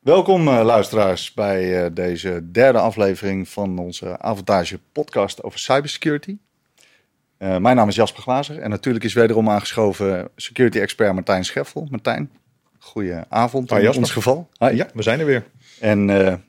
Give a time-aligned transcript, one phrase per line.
[0.00, 6.38] Welkom uh, luisteraars bij uh, deze derde aflevering van onze Avantage podcast over cybersecurity.
[7.38, 11.86] Uh, mijn naam is Jasper Glazer en natuurlijk is wederom aangeschoven security expert Martijn Scheffel.
[11.90, 12.30] Martijn,
[12.78, 14.48] goeie avond Hi, in ons geval.
[14.58, 14.74] Hi.
[14.74, 15.44] Ja, we zijn er weer.
[15.80, 16.42] En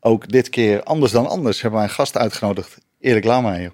[0.00, 3.72] ook dit keer anders dan anders hebben wij een gast uitgenodigd, Erik Lameijer.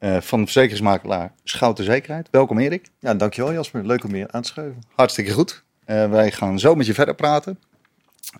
[0.00, 2.28] van de verzekeringsmakelaar Schouten Zekerheid.
[2.30, 2.88] Welkom Erik.
[3.00, 3.86] Ja, dankjewel Jasper.
[3.86, 4.82] Leuk om hier aan te schuiven.
[4.94, 5.64] Hartstikke goed.
[5.84, 7.58] wij gaan zo met je verder praten.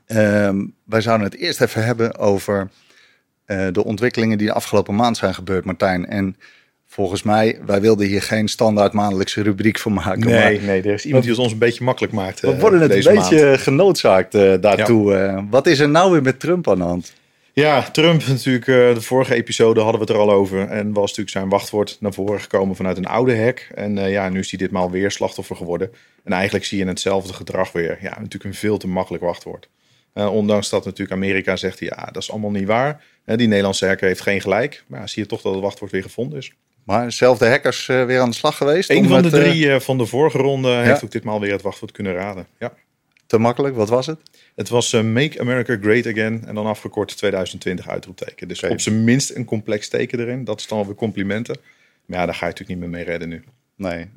[0.07, 2.71] Um, wij zouden het eerst even hebben over
[3.47, 6.07] uh, de ontwikkelingen die de afgelopen maand zijn gebeurd, Martijn.
[6.07, 6.37] En
[6.87, 10.21] volgens mij, wij wilden hier geen standaard maandelijkse rubriek voor maken.
[10.21, 12.41] Nee, nee, er is iemand die het ons een beetje makkelijk maakt.
[12.41, 13.61] We uh, worden het een beetje maand.
[13.61, 15.13] genoodzaakt uh, daartoe.
[15.13, 15.47] Ja.
[15.51, 17.13] wat is er nou weer met Trump aan de hand?
[17.61, 18.65] Ja, Trump natuurlijk.
[18.67, 20.69] de vorige episode hadden we het er al over.
[20.69, 23.69] En was natuurlijk zijn wachtwoord naar voren gekomen vanuit een oude hack.
[23.75, 25.93] En ja, nu is hij ditmaal weer slachtoffer geworden.
[26.25, 27.99] En eigenlijk zie je hetzelfde gedrag weer.
[28.01, 29.69] Ja, natuurlijk een veel te makkelijk wachtwoord.
[30.15, 33.05] Uh, ondanks dat natuurlijk Amerika zegt, ja, dat is allemaal niet waar.
[33.27, 34.85] Uh, die Nederlandse hacker heeft geen gelijk.
[34.87, 36.53] Maar ja, zie je toch dat het wachtwoord weer gevonden is.
[36.85, 38.91] Maar dezelfde hackers weer aan de slag geweest?
[38.91, 40.83] Een van de drie van de vorige ronde ja.
[40.83, 42.47] heeft ook ditmaal weer het wachtwoord kunnen raden.
[42.59, 42.73] Ja.
[43.27, 44.19] Te makkelijk, wat was het?
[44.55, 48.49] Het was Make America Great Again en dan afgekort 2020 uitroepteken.
[48.49, 48.71] Dus okay.
[48.71, 50.45] op zijn minst een complex teken erin.
[50.45, 51.57] Dat is dan weer complimenten.
[52.07, 53.43] Maar ja, daar ga je natuurlijk niet meer mee redden nu.
[53.77, 54.09] Nee.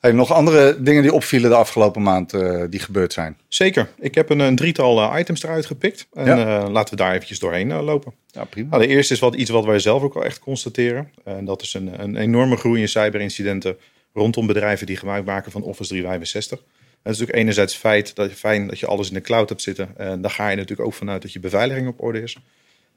[0.00, 3.36] Hey, nog andere dingen die opvielen de afgelopen maand uh, die gebeurd zijn?
[3.48, 3.88] Zeker.
[3.98, 6.06] Ik heb een, een drietal uh, items eruit gepikt.
[6.12, 6.70] En ja.
[6.70, 8.12] laten we daar eventjes doorheen lopen.
[8.26, 8.68] Ja, prima.
[8.68, 11.10] Nou, de eerste is wat, iets wat wij zelf ook al echt constateren.
[11.24, 13.76] En dat is een, een enorme groei in cyberincidenten
[14.12, 16.62] rondom bedrijven die gebruik maken van Office 365.
[17.02, 19.62] Het is natuurlijk enerzijds feit dat je fijn dat je alles in de cloud hebt
[19.62, 19.96] zitten.
[19.96, 22.38] En daar ga je natuurlijk ook vanuit dat je beveiliging op orde is.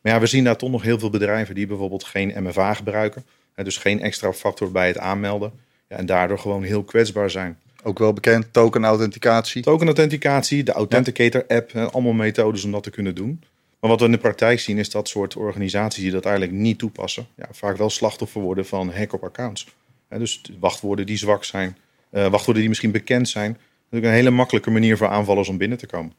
[0.02, 3.26] Maar ja, we zien daar toch nog heel veel bedrijven die bijvoorbeeld geen MFA gebruiken.
[3.56, 5.52] Dus geen extra factor bij het aanmelden.
[5.90, 7.58] Ja, en daardoor gewoon heel kwetsbaar zijn.
[7.84, 9.62] Ook wel bekend, token authenticatie.
[9.62, 13.44] Token authenticatie, de Authenticator app, allemaal methodes om dat te kunnen doen.
[13.80, 16.78] Maar wat we in de praktijk zien is dat soort organisaties die dat eigenlijk niet
[16.78, 19.67] toepassen, ja, vaak wel slachtoffer worden van hack op accounts.
[20.10, 21.77] Dus wachtwoorden die zwak zijn,
[22.11, 23.58] uh, wachtwoorden die misschien bekend zijn.
[23.93, 26.14] Is een hele makkelijke manier voor aanvallers om binnen te komen.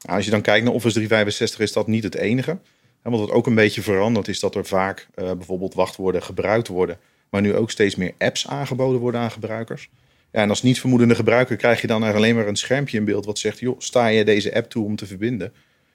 [0.00, 2.58] Nou, als je dan kijkt naar Office 365 is dat niet het enige.
[3.02, 6.98] Want wat ook een beetje verandert is dat er vaak uh, bijvoorbeeld wachtwoorden gebruikt worden
[7.34, 9.90] maar nu ook steeds meer apps aangeboden worden aan gebruikers.
[10.32, 13.24] Ja, en als niet vermoedende gebruiker krijg je dan alleen maar een schermpje in beeld
[13.24, 15.52] wat zegt: joh, sta je deze app toe om te verbinden?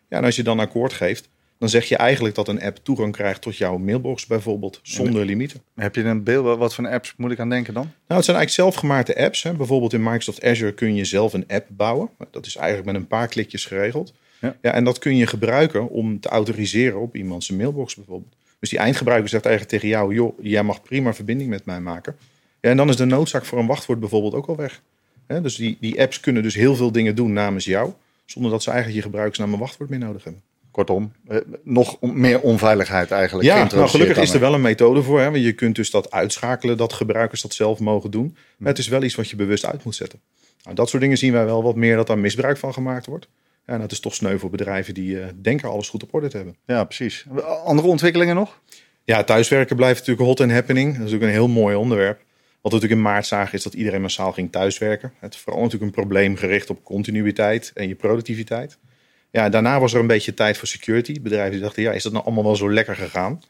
[0.09, 3.11] Ja, en als je dan akkoord geeft, dan zeg je eigenlijk dat een app toegang
[3.11, 5.61] krijgt tot jouw mailbox bijvoorbeeld, zonder limieten.
[5.75, 7.83] Heb je een beeld, wat voor apps moet ik aan denken dan?
[7.83, 9.43] Nou, het zijn eigenlijk zelfgemaakte apps.
[9.43, 9.53] Hè.
[9.53, 12.09] Bijvoorbeeld in Microsoft Azure kun je zelf een app bouwen.
[12.31, 14.13] Dat is eigenlijk met een paar klikjes geregeld.
[14.41, 14.55] Ja.
[14.61, 18.35] ja en dat kun je gebruiken om te autoriseren op iemands mailbox bijvoorbeeld.
[18.59, 22.15] Dus die eindgebruiker zegt eigenlijk tegen jou: joh, jij mag prima verbinding met mij maken.
[22.61, 24.81] Ja, en dan is de noodzaak voor een wachtwoord bijvoorbeeld ook al weg.
[25.27, 27.91] dus die, die apps kunnen dus heel veel dingen doen namens jou,
[28.25, 30.41] zonder dat ze eigenlijk je gebruikersnaam en wachtwoord meer nodig hebben.
[30.71, 33.47] Kortom, eh, nog meer onveiligheid eigenlijk.
[33.47, 35.19] Ja, nou, gelukkig is er wel een methode voor.
[35.19, 35.31] Hè?
[35.31, 38.35] Want je kunt dus dat uitschakelen, dat gebruikers dat zelf mogen doen.
[38.57, 40.19] Maar het is wel iets wat je bewust uit moet zetten.
[40.63, 43.27] Nou, dat soort dingen zien wij wel wat meer dat daar misbruik van gemaakt wordt.
[43.65, 46.37] Ja, dat is toch sneu voor bedrijven die uh, denken alles goed op orde te
[46.37, 46.55] hebben.
[46.65, 47.25] Ja, precies.
[47.65, 48.59] Andere ontwikkelingen nog?
[49.03, 50.87] Ja, thuiswerken blijft natuurlijk hot and happening.
[50.87, 52.17] Dat is natuurlijk een heel mooi onderwerp.
[52.61, 55.13] Wat we natuurlijk in maart zagen is dat iedereen massaal ging thuiswerken.
[55.19, 58.77] Het is vooral natuurlijk een probleem gericht op continuïteit en je productiviteit.
[59.31, 61.21] Ja, daarna was er een beetje tijd voor security.
[61.21, 63.41] Bedrijven die dachten, ja, is dat nou allemaal wel zo lekker gegaan?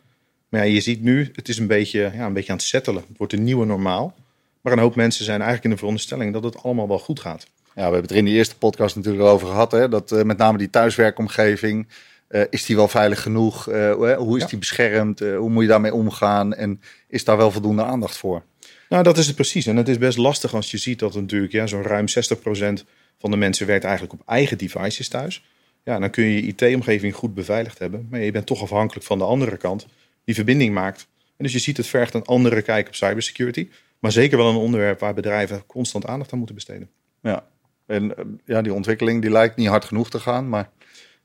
[0.50, 3.04] Maar ja, je ziet nu, het is een beetje, ja, een beetje aan het settelen.
[3.08, 4.16] Het wordt een nieuwe normaal.
[4.62, 7.48] Maar een hoop mensen zijn eigenlijk in de veronderstelling dat het allemaal wel goed gaat.
[7.64, 9.72] Ja, we hebben het er in de eerste podcast natuurlijk over gehad.
[9.72, 11.88] Hè, dat uh, met name die thuiswerkomgeving.
[12.30, 13.70] Uh, is die wel veilig genoeg?
[13.70, 14.50] Uh, hoe is ja.
[14.50, 15.20] die beschermd?
[15.20, 16.54] hoe moet je daarmee omgaan?
[16.54, 18.44] En is daar wel voldoende aandacht voor?
[18.90, 19.66] Nou, dat is het precies.
[19.66, 22.84] En het is best lastig als je ziet dat natuurlijk ja, zo'n ruim 60%
[23.20, 25.44] van de mensen werkt eigenlijk op eigen devices thuis.
[25.84, 28.08] Ja, dan kun je je IT-omgeving goed beveiligd hebben.
[28.10, 29.88] Maar je bent toch afhankelijk van de andere kant
[30.24, 31.08] die verbinding maakt.
[31.38, 33.68] En dus je ziet het vergt een andere kijk op cybersecurity.
[34.00, 36.90] Maar zeker wel een onderwerp waar bedrijven constant aandacht aan moeten besteden.
[37.22, 37.48] Ja,
[37.86, 40.70] en eh, ja, die ontwikkeling die lijkt niet hard genoeg te gaan, maar...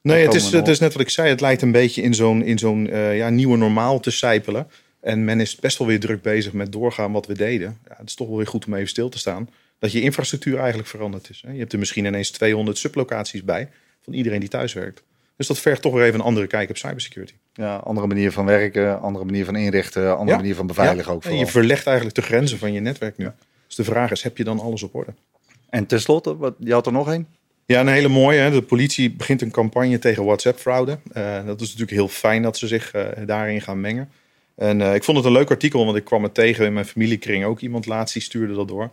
[0.02, 1.28] Nee, het is, het is net wat ik zei.
[1.28, 4.70] Het lijkt een beetje in zo'n in zo'n uh, ja, nieuwe normaal te sijpelen.
[5.00, 7.78] En men is best wel weer druk bezig met doorgaan wat we deden.
[7.88, 9.48] Ja, het is toch wel weer goed om even stil te staan.
[9.78, 11.42] Dat je infrastructuur eigenlijk veranderd is.
[11.46, 11.52] Hè.
[11.52, 13.68] Je hebt er misschien ineens 200 sublocaties bij
[14.04, 15.02] van iedereen die thuis werkt.
[15.36, 17.34] Dus dat vergt toch weer even een andere kijk op cybersecurity.
[17.52, 21.24] Ja, andere manier van werken, andere manier van inrichten, andere manier van beveiligen ook.
[21.24, 23.28] En je verlegt eigenlijk de grenzen van je netwerk nu.
[23.66, 25.14] Dus de vraag is, heb je dan alles op orde?
[25.70, 27.26] En tenslotte, wat, je had er nog één?
[27.66, 28.38] Ja, een hele mooie.
[28.38, 28.50] Hè.
[28.50, 30.98] De politie begint een campagne tegen WhatsApp-fraude.
[31.16, 34.10] Uh, dat is natuurlijk heel fijn dat ze zich uh, daarin gaan mengen.
[34.54, 36.86] En uh, ik vond het een leuk artikel, want ik kwam het tegen in mijn
[36.86, 37.44] familiekring.
[37.44, 38.90] Ook iemand laatst die stuurde dat door.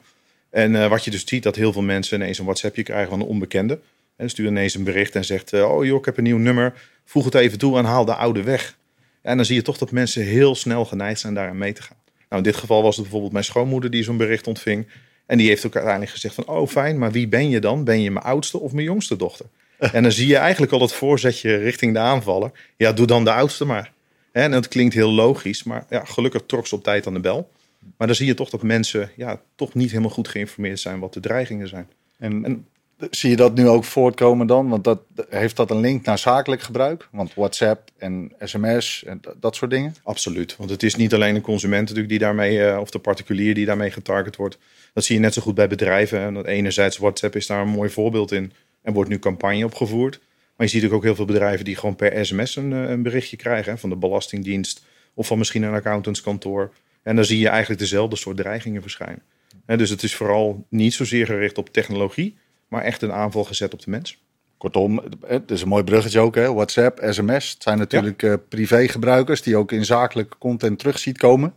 [0.50, 3.28] En wat je dus ziet, dat heel veel mensen ineens een WhatsAppje krijgen van een
[3.28, 3.80] onbekende.
[4.22, 6.74] En stuur ineens een bericht en zegt, eh, oh joh, ik heb een nieuw nummer.
[7.06, 8.78] Voeg het even toe en haal de oude weg.
[9.22, 11.98] En dan zie je toch dat mensen heel snel geneigd zijn daaraan mee te gaan.
[12.30, 14.88] Nou, in dit geval was het bijvoorbeeld mijn schoonmoeder die zo'n bericht ontving.
[15.26, 17.84] En die heeft ook uiteindelijk gezegd van, oh fijn, maar wie ben je dan?
[17.84, 19.46] Ben je mijn oudste of mijn jongste dochter?
[19.78, 22.52] en dan zie je eigenlijk al het voorzetje richting de aanvaller.
[22.78, 23.92] Ja, doe dan de oudste maar.
[24.32, 27.52] En dat klinkt heel logisch, maar ja, gelukkig trok ze op tijd aan de bel.
[27.98, 31.14] Maar dan zie je toch dat mensen ja, toch niet helemaal goed geïnformeerd zijn wat
[31.14, 31.88] de dreigingen zijn.
[32.18, 32.66] En, en
[33.10, 34.70] zie je dat nu ook voortkomen dan?
[34.70, 37.08] Want dat, heeft dat een link naar zakelijk gebruik?
[37.12, 39.96] Want WhatsApp en sms en dat soort dingen?
[40.04, 40.56] Absoluut.
[40.58, 43.66] Want het is niet alleen de consument natuurlijk die daarmee, uh, of de particulier die
[43.66, 44.58] daarmee getarget wordt.
[44.94, 46.20] Dat zie je net zo goed bij bedrijven.
[46.20, 48.52] En dat enerzijds WhatsApp is daar een mooi voorbeeld in.
[48.82, 50.20] En wordt nu campagne opgevoerd.
[50.56, 53.38] Maar je ziet ook heel veel bedrijven die gewoon per sms een, eh, een berichtje
[53.38, 53.80] krijgen.
[53.80, 54.84] Van de Belastingdienst
[55.14, 56.72] of van misschien een accountantskantoor.
[57.04, 59.22] En dan zie je eigenlijk dezelfde soort dreigingen verschijnen.
[59.66, 62.38] En dus het is vooral niet zozeer gericht op technologie,
[62.72, 64.18] maar echt een aanval gezet op de mens.
[64.58, 66.36] Kortom, het is een mooi bruggetje ook.
[66.36, 66.54] Hè?
[66.54, 67.52] WhatsApp, sms.
[67.52, 68.30] Het zijn natuurlijk ja.
[68.30, 71.54] uh, privégebruikers die ook in zakelijke content terug ziet komen.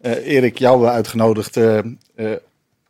[0.00, 1.80] Uh, Erik, jou uitgenodigd uh,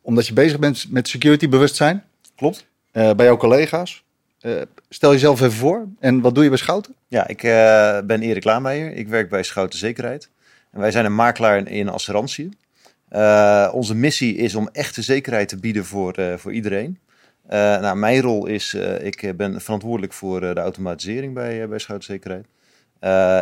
[0.00, 2.04] omdat je bezig bent met security bewustzijn.
[2.36, 2.66] Klopt.
[2.92, 4.04] bij jouw collega's.
[4.88, 6.94] stel jezelf even voor en wat doe je bij Schouten?
[7.08, 7.40] Ja, ik
[8.06, 8.92] ben Erik Laameijer.
[8.92, 10.28] Ik werk bij Schouten Zekerheid.
[10.70, 12.48] En wij zijn een makelaar in assurantie.
[13.72, 16.98] onze missie is om echte zekerheid te bieden voor, voor iedereen.
[17.50, 17.50] Uh,
[17.80, 21.78] nou, mijn rol is, uh, ik ben verantwoordelijk voor de automatisering bij, bij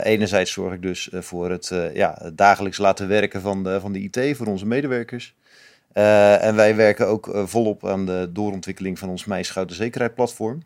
[0.03, 4.37] enerzijds zorg ik dus voor het ja, dagelijks laten werken van de, van de IT
[4.37, 5.35] voor onze medewerkers.
[5.93, 10.63] en wij werken ook volop aan de doorontwikkeling van ons Mijn Schoutenzekerheid platform.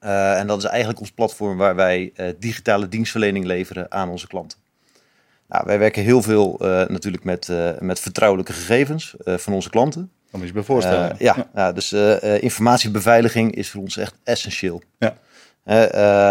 [0.00, 4.58] en dat is eigenlijk ons platform waar wij digitale dienstverlening leveren aan onze klanten.
[5.48, 6.56] Nou, wij werken heel veel
[6.88, 7.48] natuurlijk met,
[7.80, 10.10] met vertrouwelijke gegevens van onze klanten.
[10.42, 11.12] Je voorstellen.
[11.12, 11.72] Uh, ja, ja.
[11.72, 14.82] dus uh, informatiebeveiliging is voor ons echt essentieel.
[14.98, 15.16] Ja.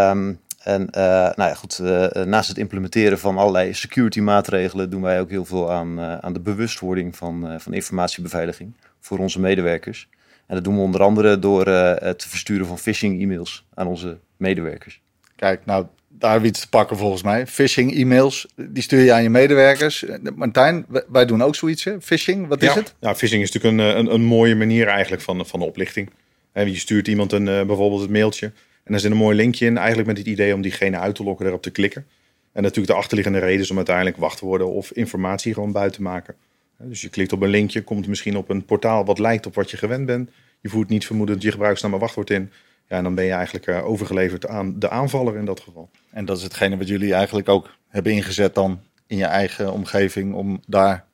[0.10, 1.80] Um, en nou ja, goed,
[2.26, 6.40] naast het implementeren van allerlei security maatregelen doen wij ook heel veel aan, aan de
[6.40, 10.10] bewustwording van, van informatiebeveiliging voor onze medewerkers.
[10.48, 15.02] En dat doen we onder andere door het versturen van phishing e-mails aan onze medewerkers.
[15.36, 15.86] Kijk, nou
[16.20, 17.48] daar hebben we iets te pakken volgens mij.
[17.48, 20.06] Phishing e-mails, die stuur je aan je medewerkers.
[20.36, 21.84] Martijn, wij doen ook zoiets.
[21.84, 22.02] Hè?
[22.02, 22.96] Phishing, wat is het?
[23.00, 26.10] Ja, phishing is natuurlijk een, een, een, mooie manier eigenlijk van, van de oplichting.
[26.54, 28.52] Je stuurt iemand een, uh, bijvoorbeeld het mailtje
[28.84, 31.24] en er zit een mooi linkje in, eigenlijk met het idee om diegene uit te
[31.24, 32.06] lokken, erop te klikken.
[32.52, 36.36] En natuurlijk de achterliggende reden is om uiteindelijk wachtwoorden of informatie gewoon buiten te maken.
[36.78, 39.72] Dus je klikt op een linkje, komt misschien op een portaal wat lijkt op wat
[39.72, 40.30] je gewend bent.
[40.62, 42.52] Je voert niet vermoedend je gebruiksnaam en wachtwoord in.
[42.94, 45.90] Ja, en dan ben je eigenlijk uh, overgeleverd aan de aanvaller in dat geval.
[46.12, 50.34] En dat is hetgene wat jullie eigenlijk ook hebben ingezet dan in je eigen omgeving
[50.34, 51.06] om daar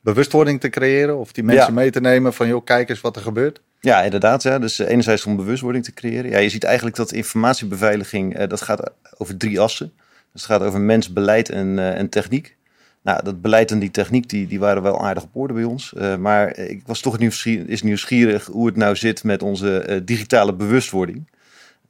[0.00, 3.22] bewustwording te creëren of die mensen mee te nemen van joh, kijk eens wat er
[3.22, 3.60] gebeurt.
[3.80, 4.42] Ja, inderdaad.
[4.42, 4.58] Ja.
[4.58, 6.30] Dus uh, enerzijds om bewustwording te creëren.
[6.30, 9.92] Ja, je ziet eigenlijk dat informatiebeveiliging, uh, dat gaat over drie assen.
[10.32, 12.56] Dus het gaat over mens, beleid en, en techniek.
[13.06, 15.92] Nou, dat beleid en die techniek, die, die waren wel aardig op orde bij ons.
[15.96, 20.00] Uh, maar ik was toch nieuwsgierig, is nieuwsgierig hoe het nou zit met onze uh,
[20.04, 21.30] digitale bewustwording.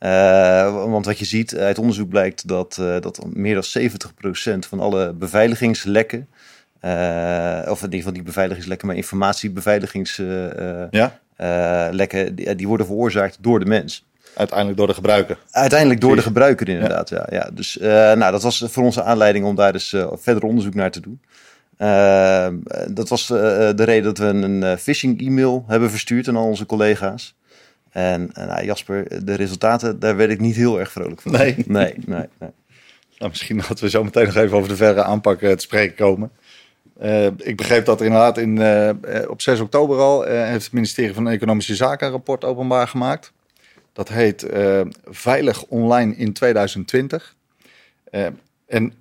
[0.00, 3.64] Uh, want wat je ziet uit onderzoek blijkt dat, dat meer dan
[4.56, 6.28] 70% van alle beveiligingslekken,
[6.80, 11.20] of in ieder geval die beveiligingslekken, maar informatiebeveiligingslekken, ja?
[12.32, 14.04] die, die worden veroorzaakt door de mens.
[14.36, 15.38] Uiteindelijk door de gebruiker.
[15.50, 17.08] Uiteindelijk door de gebruiker, inderdaad.
[17.08, 17.26] Ja.
[17.30, 20.74] ja, Dus uh, nou, dat was voor onze aanleiding om daar dus uh, verder onderzoek
[20.74, 21.20] naar te doen.
[21.78, 22.48] Uh,
[22.90, 27.34] dat was de reden dat we een phishing e-mail hebben verstuurd aan al onze collega's.
[27.90, 31.32] En nou, Jasper, de resultaten, daar werd ik niet heel erg vrolijk van.
[31.32, 31.54] Nee.
[31.66, 32.50] Nee, nee, nee.
[33.18, 36.30] Nou, misschien dat we zo meteen nog even over de verre aanpak te spreken komen.
[37.36, 38.60] ik begreep dat er inderdaad in,
[39.28, 43.32] op 6 oktober al heeft het ministerie van Economische Zaken een rapport openbaar gemaakt.
[43.96, 47.36] Dat heet uh, Veilig Online in 2020.
[48.10, 48.32] Uh, eh,
[48.66, 48.94] en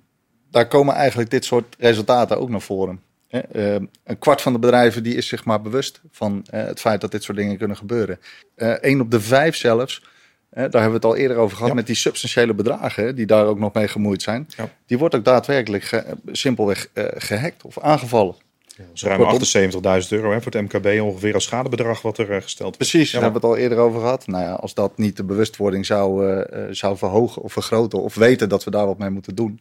[0.50, 3.00] daar komen eigenlijk dit soort resultaten ook naar voren.
[3.30, 3.74] Uh,
[4.04, 7.22] een kwart van de bedrijven die is zich maar bewust van het feit dat dit
[7.22, 8.18] soort dingen kunnen gebeuren.
[8.56, 10.02] Eén op de vijf zelfs,
[10.50, 13.58] daar hebben we het al eerder over gehad, met die substantiële bedragen die daar ook
[13.58, 14.46] nog mee gemoeid zijn.
[14.56, 14.68] Ja.
[14.86, 18.34] Die wordt ook daadwerkelijk simpelweg gehackt of aangevallen.
[18.76, 22.42] Dat is ruim 78.000 euro hè, voor het MKB ongeveer als schadebedrag wat er uh,
[22.42, 24.26] gesteld Precies, daar hebben we het al eerder over gehad.
[24.26, 28.48] Nou ja, als dat niet de bewustwording zou, uh, zou verhogen of vergroten of weten
[28.48, 29.60] dat we daar wat mee moeten doen,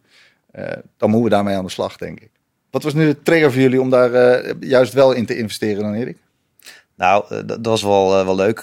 [0.55, 0.65] uh,
[0.97, 2.29] dan moeten we daarmee aan de slag, denk ik.
[2.69, 5.93] Wat was nu de trigger voor jullie om daar juist wel in te investeren dan,
[5.93, 6.17] Erik?
[6.95, 8.61] Nou, dat was wel, wel leuk.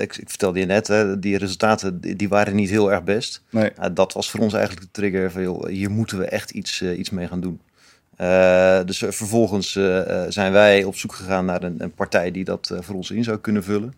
[0.00, 3.42] Ik, ik, vertelde je net, hè, die resultaten die, die, waren niet heel erg best.
[3.50, 3.70] Nee.
[3.92, 7.10] dat was voor ons eigenlijk de trigger van, joh, hier moeten we echt iets, iets
[7.10, 7.60] mee gaan doen.
[8.20, 12.74] Uh, dus vervolgens uh, zijn wij op zoek gegaan naar een, een partij die dat
[12.80, 13.94] voor ons in zou kunnen vullen.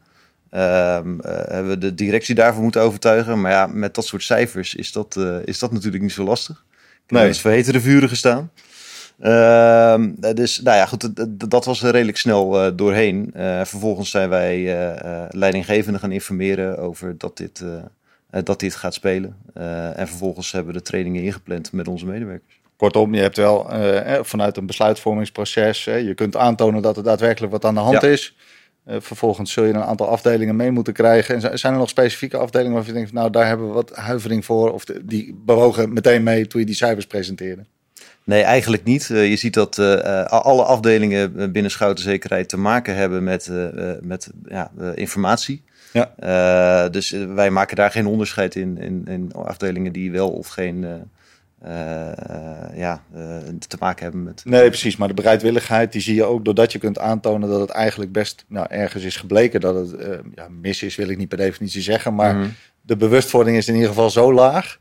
[0.52, 3.40] Ehm, eh, hebben we de directie daarvoor moeten overtuigen.
[3.40, 6.64] Maar ja, met dat soort cijfers is dat, eh, is dat natuurlijk niet zo lastig.
[7.08, 7.26] Nee.
[7.26, 8.50] eens voor hetere vuren gestaan.
[9.20, 11.10] Ehm, eh, dus nou ja, goed,
[11.50, 13.30] dat was er redelijk snel eh, doorheen.
[13.34, 17.76] Eh, vervolgens zijn wij eh eh, leidinggevenden gaan informeren over dat dit, eh,
[18.30, 19.36] eh, dat dit gaat spelen.
[19.54, 22.60] Eh, en vervolgens hebben we de trainingen ingepland met onze medewerkers.
[22.82, 27.02] Kortom, je hebt wel eh, eh, vanuit een besluitvormingsproces, eh, je kunt aantonen dat er
[27.02, 28.08] daadwerkelijk wat aan de hand Ja.
[28.08, 28.36] is.
[28.86, 31.34] Vervolgens zul je een aantal afdelingen mee moeten krijgen.
[31.34, 33.90] En zi- zijn er nog specifieke afdelingen waarvan je denkt, nou daar hebben we wat
[33.96, 34.72] huivering voor?
[34.72, 37.62] Of de- die bewogen meteen mee toen je die cijfers presenteerde?
[38.24, 39.06] Nee, eigenlijk niet.
[39.06, 39.78] Je ziet dat
[40.28, 43.50] alle afdelingen binnen Schoutenzekerheid te maken hebben met,
[44.00, 45.62] met ja, informatie.
[45.92, 46.88] Ja.
[46.88, 51.10] Dus wij maken daar geen onderscheid in, in, in afdelingen die wel of geen
[52.74, 53.36] ja, eh,
[53.68, 54.42] te maken hebben met.
[54.44, 54.96] Nee, precies.
[54.96, 58.44] Maar de bereidwilligheid, die zie je ook doordat je kunt aantonen dat het eigenlijk best
[58.48, 61.82] nou, ergens is gebleken dat het eh, ja, mis is, wil ik niet per definitie
[61.82, 62.14] zeggen.
[62.14, 62.48] Maar Mhm.
[62.80, 64.78] de bewustwording is in ieder geval zo laag,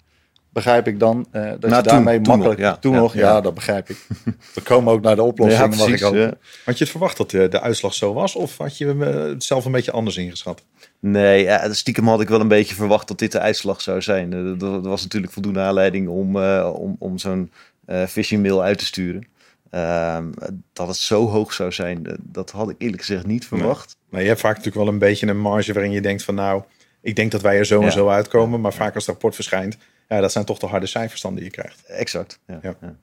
[0.54, 2.60] begrijp ik dan, eh, dat Nou, je toen- daarmee toen makkelijk...
[2.60, 2.78] nog, ja.
[2.78, 3.42] Toen Ja, nog, ja, ja.
[3.42, 3.98] dat begrijp ik.
[4.56, 6.14] We komen ook naar de oplossing, mag ik ook.
[6.14, 6.34] ja.
[6.66, 8.36] Had je het verwacht dat de, de uitslag zo was?
[8.36, 10.64] Of had je eh, het zelf een beetje anders ingeschat?
[11.00, 14.34] Nee, ja, stiekem had ik wel een beetje verwacht dat dit de uitslag zou zijn.
[14.34, 17.52] Eh, Er er was natuurlijk voldoende aanleiding om, eh, om, om zo'n
[17.86, 19.28] eh, phishing mail uit te sturen.
[19.70, 20.26] Ehm,
[20.74, 23.96] dat het zo hoog zou zijn, eh, dat had ik eerlijk gezegd niet verwacht.
[24.10, 26.64] Maar je hebt vaak natuurlijk wel een beetje een marge waarin je denkt van nou,
[27.02, 27.92] ik denk dat wij er zo en Ja.
[27.92, 28.62] zo uitkomen.
[28.62, 29.78] Maar vaak als het rapport verschijnt,
[30.16, 31.84] ja, dat zijn toch de harde cijfers dan die je krijgt.
[31.86, 32.40] Exact.
[32.48, 32.60] Ja.
[32.62, 32.76] Ja.
[32.82, 32.96] Ja.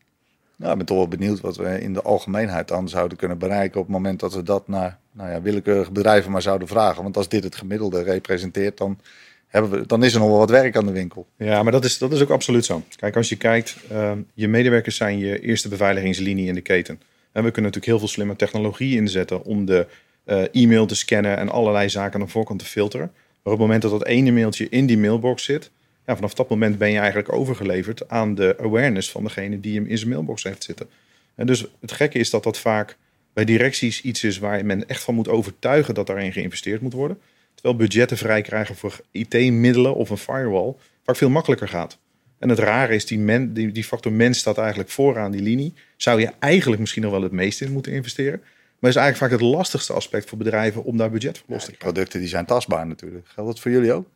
[0.57, 3.81] Nou, ik ben toch wel benieuwd wat we in de algemeenheid dan zouden kunnen bereiken
[3.81, 7.03] op het moment dat we dat naar nou ja, willekeurige bedrijven maar zouden vragen.
[7.03, 8.99] Want als dit het gemiddelde representeert, dan,
[9.47, 11.27] hebben we, dan is er nog wel wat werk aan de winkel.
[11.37, 12.83] Ja, maar dat is, dat is ook absoluut zo.
[12.97, 17.01] Kijk, als je kijkt, ehm, je medewerkers zijn je eerste beveiligingslinie in de keten.
[17.33, 19.87] En we kunnen natuurlijk heel veel slimme technologie inzetten om de
[20.25, 23.11] eh, e-mail te scannen en allerlei zaken aan de voorkant te filteren.
[23.15, 25.71] Maar op het moment dat dat ene mailtje in die mailbox zit,
[26.15, 29.99] vanaf dat moment ben je eigenlijk overgeleverd aan de awareness van degene die hem in
[29.99, 30.89] zijn mailbox heeft zitten.
[31.35, 32.97] En dus het gekke is dat dat vaak
[33.33, 37.19] bij directies iets is waar men echt van moet overtuigen dat daarin geïnvesteerd moet worden.
[37.55, 40.75] Terwijl budgetten vrij krijgen voor IT-middelen of een firewall
[41.05, 41.99] vaak veel makkelijker gaat.
[42.39, 45.75] En het rare is, die, men, die, die factor mens staat eigenlijk vooraan die linie.
[45.97, 48.43] Zou je eigenlijk misschien nog wel het meeste in moeten investeren.
[48.79, 51.71] Maar is eigenlijk vaak het lastigste aspect voor bedrijven om daar budget voor los te
[51.71, 51.93] krijgen.
[51.93, 53.27] Producten die zijn tastbaar natuurlijk.
[53.29, 54.07] Geldt dat voor jullie ook?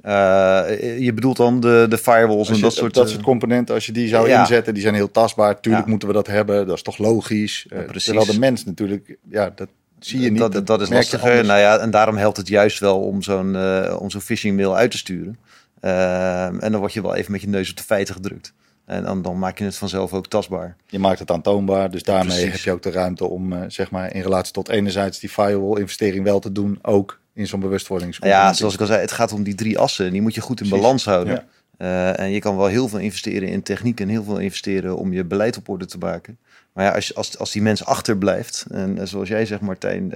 [0.00, 2.94] Eh, je bedoelt dan de, de firewalls en dat soort...
[2.94, 4.40] dat eh, soort componenten, als je die zou Ja.
[4.40, 5.60] inzetten, die zijn heel tastbaar.
[5.60, 5.90] Tuurlijk Ja.
[5.90, 7.66] moeten we dat hebben, dat is toch logisch.
[7.68, 8.04] Eh, precies.
[8.04, 9.68] terwijl de mens natuurlijk, ja, dat
[9.98, 10.38] zie je niet.
[10.52, 11.44] Dat, dat, is lastiger.
[11.44, 13.56] Nou ja, en daarom helpt het juist wel om zo'n
[13.98, 15.38] om zo'n phishing mail uit te sturen.
[15.80, 18.52] Ehm, en dan word je wel even met je neus op de feiten gedrukt.
[18.84, 20.76] En dan, dan maak je het vanzelf ook tastbaar.
[20.86, 22.52] Je maakt het aantoonbaar, dus daarmee Precies.
[22.52, 26.24] heb je ook de ruimte om, eh, zeg maar, in relatie tot enerzijds die firewall-investering
[26.24, 28.48] wel te doen, ook in zo'n bewustwordingscomponent.
[28.48, 30.06] Ja, zoals ik al zei, het gaat om die drie assen.
[30.06, 30.84] En die moet je goed in Precies.
[30.84, 31.34] balans houden.
[31.34, 31.44] Ja.
[31.76, 35.12] Eh, en je kan wel heel veel investeren in techniek en heel veel investeren om
[35.12, 36.38] je beleid op orde te maken.
[36.72, 40.08] Maar ja, als, als, als die mens achterblijft, en eh, zoals jij zegt Martijn,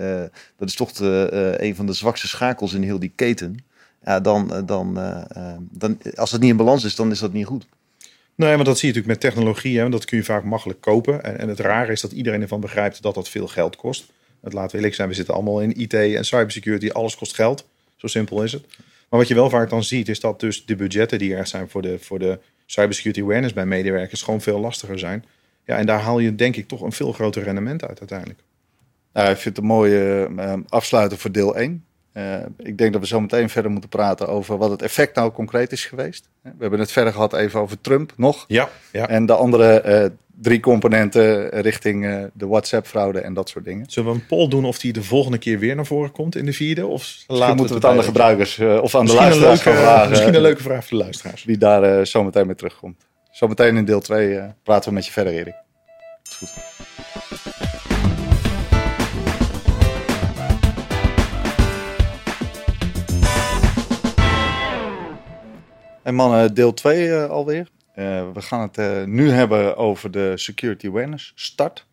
[0.56, 3.64] dat is toch de, een van de zwakste schakels in heel die keten.
[4.04, 4.94] Ja, dan, dan,
[5.70, 7.66] dan, als het niet in balans is, dan is dat niet goed.
[8.37, 9.78] Nee, maar dat zie je natuurlijk met technologie.
[9.78, 11.25] Hè, dat kun je vaak makkelijk kopen.
[11.25, 14.12] En, en het rare is dat iedereen ervan begrijpt dat dat veel geld kost.
[14.40, 16.88] Het laten we eerlijk zijn, we zitten allemaal in IT en cybersecurity.
[16.90, 17.66] Alles kost geld.
[17.97, 18.66] Zo simpel is het.
[19.09, 21.69] Maar wat je wel vaak dan ziet, is dat dus de budgetten die er zijn
[21.69, 25.25] voor de, voor de cybersecurity awareness bij medewerkers gewoon veel lastiger zijn.
[25.64, 28.40] Ja, en daar haal je denk ik toch een veel groter rendement uit uiteindelijk.
[29.12, 31.85] Nou, ik vind het een mooie eh, afsluiter voor deel 1.
[32.16, 35.30] Eh, ik denk dat we zo meteen verder moeten praten over wat het effect nou
[35.30, 36.28] concreet is geweest.
[36.42, 38.44] We hebben het verder gehad even over Trump nog.
[38.49, 39.08] Ja, ja.
[39.08, 43.90] En de andere eh, drie componenten richting eh, de WhatsApp-fraude en dat soort dingen.
[43.90, 46.44] Zullen we een poll doen of die de volgende keer weer naar voren komt in
[46.44, 46.87] de vierde?
[46.87, 49.80] Of Misschien moeten we het aan de gebruikers eh, of aan de Misschien luisteraars leuke,
[49.80, 50.11] vragen.
[50.11, 51.44] misschien een leuke vraag voor de luisteraars.
[51.44, 53.06] Wie daar eh, zo meteen mee terugkomt.
[53.30, 55.54] Zometeen in deel 2 praten we met je verder, Erik.
[66.06, 67.68] En mannen, deel 2 eh, alweer.
[67.94, 71.86] Eh, we gaan het eh, nu hebben over de Security Awareness Start.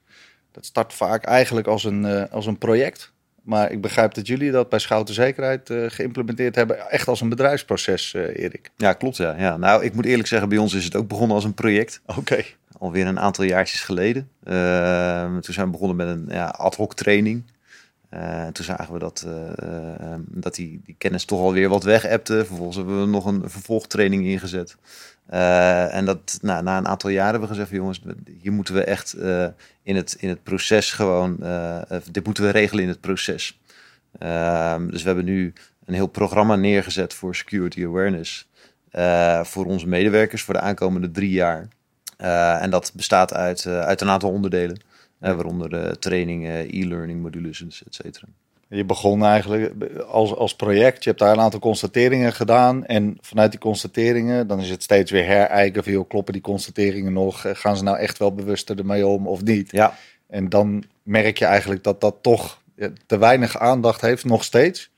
[0.52, 3.12] Dat start vaak eigenlijk als een, als een project.
[3.42, 6.90] Maar ik begrijp dat jullie dat bij Schouten Zekerheid geïmplementeerd hebben.
[6.90, 8.72] Echt als een bedrijfsproces, Erik.
[8.76, 9.18] Ja, klopt.
[9.18, 9.36] Ja.
[9.38, 12.02] Ja, nou, ik moet eerlijk zeggen, bij ons is het ook begonnen als een project.
[12.18, 12.44] Oké.
[12.78, 14.30] alweer een aantal jaartjes geleden.
[15.42, 17.44] Toen zijn we begonnen met een ja, ad hoc training.
[18.14, 22.08] Eh, toen zagen we dat, eh, eh, dat die, die kennis toch alweer wat weg
[22.08, 22.46] appte.
[22.46, 24.78] Vervolgens hebben we nog een vervolgtraining ingezet.
[25.92, 28.02] En dat, nou, na een aantal jaren hebben we gezegd, jongens,
[28.42, 29.16] hier moeten we echt
[29.84, 31.38] in, het, in het proces gewoon,
[32.12, 33.60] dit moeten we regelen in het proces.
[34.20, 35.54] Ehm, dus we hebben nu
[35.86, 38.50] een heel programma neergezet voor security awareness
[39.44, 41.68] voor onze medewerkers voor de aankomende drie jaar.
[42.60, 44.82] En dat bestaat uit, uit een aantal onderdelen,
[45.32, 48.28] waaronder eh, trainingen, e-learning modules, et cetera.
[48.68, 49.74] Je begon eigenlijk
[50.08, 51.04] als, als project.
[51.04, 52.86] Je hebt daar een aantal constateringen gedaan.
[52.86, 57.14] En vanuit die constateringen, dan is het steeds weer herijken van, joh, kloppen die constateringen
[57.14, 57.46] nog?
[57.46, 59.72] Eh, Gaan ze nou echt wel bewuster ermee om of niet?
[59.72, 62.62] Ja, En dan merk je eigenlijk dat dat toch
[63.06, 64.92] te weinig aandacht heeft, nog steeds.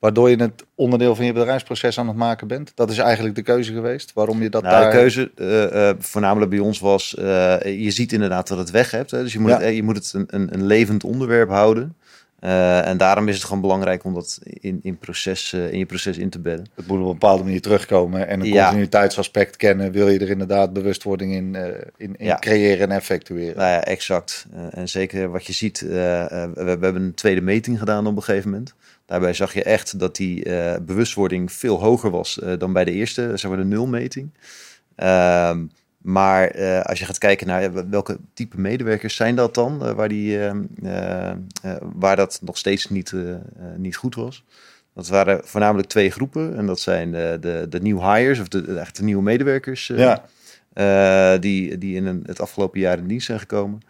[0.00, 2.72] Waardoor je het onderdeel van je bedrijfsproces aan het maken bent.
[2.74, 4.12] Dat is eigenlijk de keuze geweest.
[4.12, 4.90] Waarom je dat Nou, daar...
[4.90, 8.90] de keuze eh, eh, voornamelijk bij ons was, eh, je ziet inderdaad dat het weg
[8.90, 9.10] hebt.
[9.10, 9.22] Hè?
[9.22, 9.60] Dus je moet, Ja.
[9.60, 11.94] het, je moet het een, een, een levend onderwerp houden.
[12.40, 16.30] En daarom is het gewoon belangrijk om dat in, in, proces, in je proces in
[16.30, 16.66] te bedden.
[16.74, 18.28] Het moet op een bepaalde manier terugkomen.
[18.28, 18.64] En een Ja.
[18.64, 19.92] continuïteitsaspect kennen.
[19.92, 21.54] Wil je er inderdaad bewustwording in,
[21.96, 22.36] in, in Ja.
[22.38, 23.56] creëren en effectueren.
[23.56, 24.46] Nou ja, exact.
[24.70, 28.50] En zeker wat je ziet, we, we hebben een tweede meting gedaan op een gegeven
[28.50, 28.74] moment.
[29.10, 32.92] Daarbij zag je echt dat die eh, bewustwording veel hoger was eh, dan bij de
[32.92, 34.30] eerste, zeg maar de nulmeting.
[34.96, 35.64] Ehm,
[36.02, 40.44] maar eh, als je gaat kijken naar welke type medewerkers zijn dat dan, waar, die,
[40.44, 41.36] ehm, eh, eh,
[41.94, 43.14] waar dat nog steeds niet,
[43.76, 44.44] niet goed was.
[44.94, 46.56] Dat waren voornamelijk twee groepen.
[46.56, 49.92] En dat zijn de, de, de new hires, of de, echt de nieuwe medewerkers.
[49.94, 51.38] Ja.
[51.38, 53.80] die, die in een, het afgelopen jaar in dienst zijn gekomen.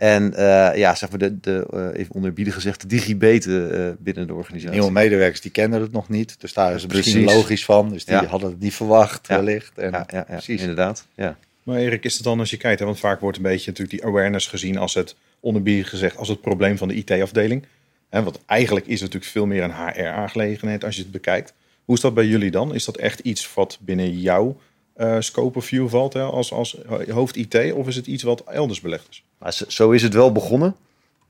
[0.00, 4.26] En eh, ja, zeg maar de, de eh, even onderbieden gezegd, de digibeten eh, binnen
[4.26, 4.78] de organisatie.
[4.78, 6.40] Nieuwe medewerkers die kennen het nog niet.
[6.40, 7.90] Dus daar is het misschien logisch van.
[7.90, 8.24] Dus die Ja.
[8.24, 9.36] hadden het niet verwacht Ja.
[9.36, 9.78] wellicht.
[9.78, 10.60] En, ja, ja, ja, precies.
[10.60, 11.06] inderdaad.
[11.14, 11.36] Ja.
[11.62, 14.02] Maar Erik, is het dan als je kijkt, hè, want vaak wordt een beetje natuurlijk
[14.02, 17.64] die awareness gezien als het, onderbiedig gezegd, als het probleem van de IT-afdeling.
[18.10, 21.52] Hè, want eigenlijk is het natuurlijk veel meer een HR-aangelegenheid als je het bekijkt.
[21.84, 22.74] Hoe is dat bij jullie dan?
[22.74, 24.60] Is dat echt iets wat binnen jouw
[24.94, 26.76] eh, scope of view valt hè, als, als
[27.10, 27.72] hoofd IT?
[27.72, 29.24] Of is het iets wat elders belegd is?
[29.38, 30.76] Maar zo, is het wel begonnen.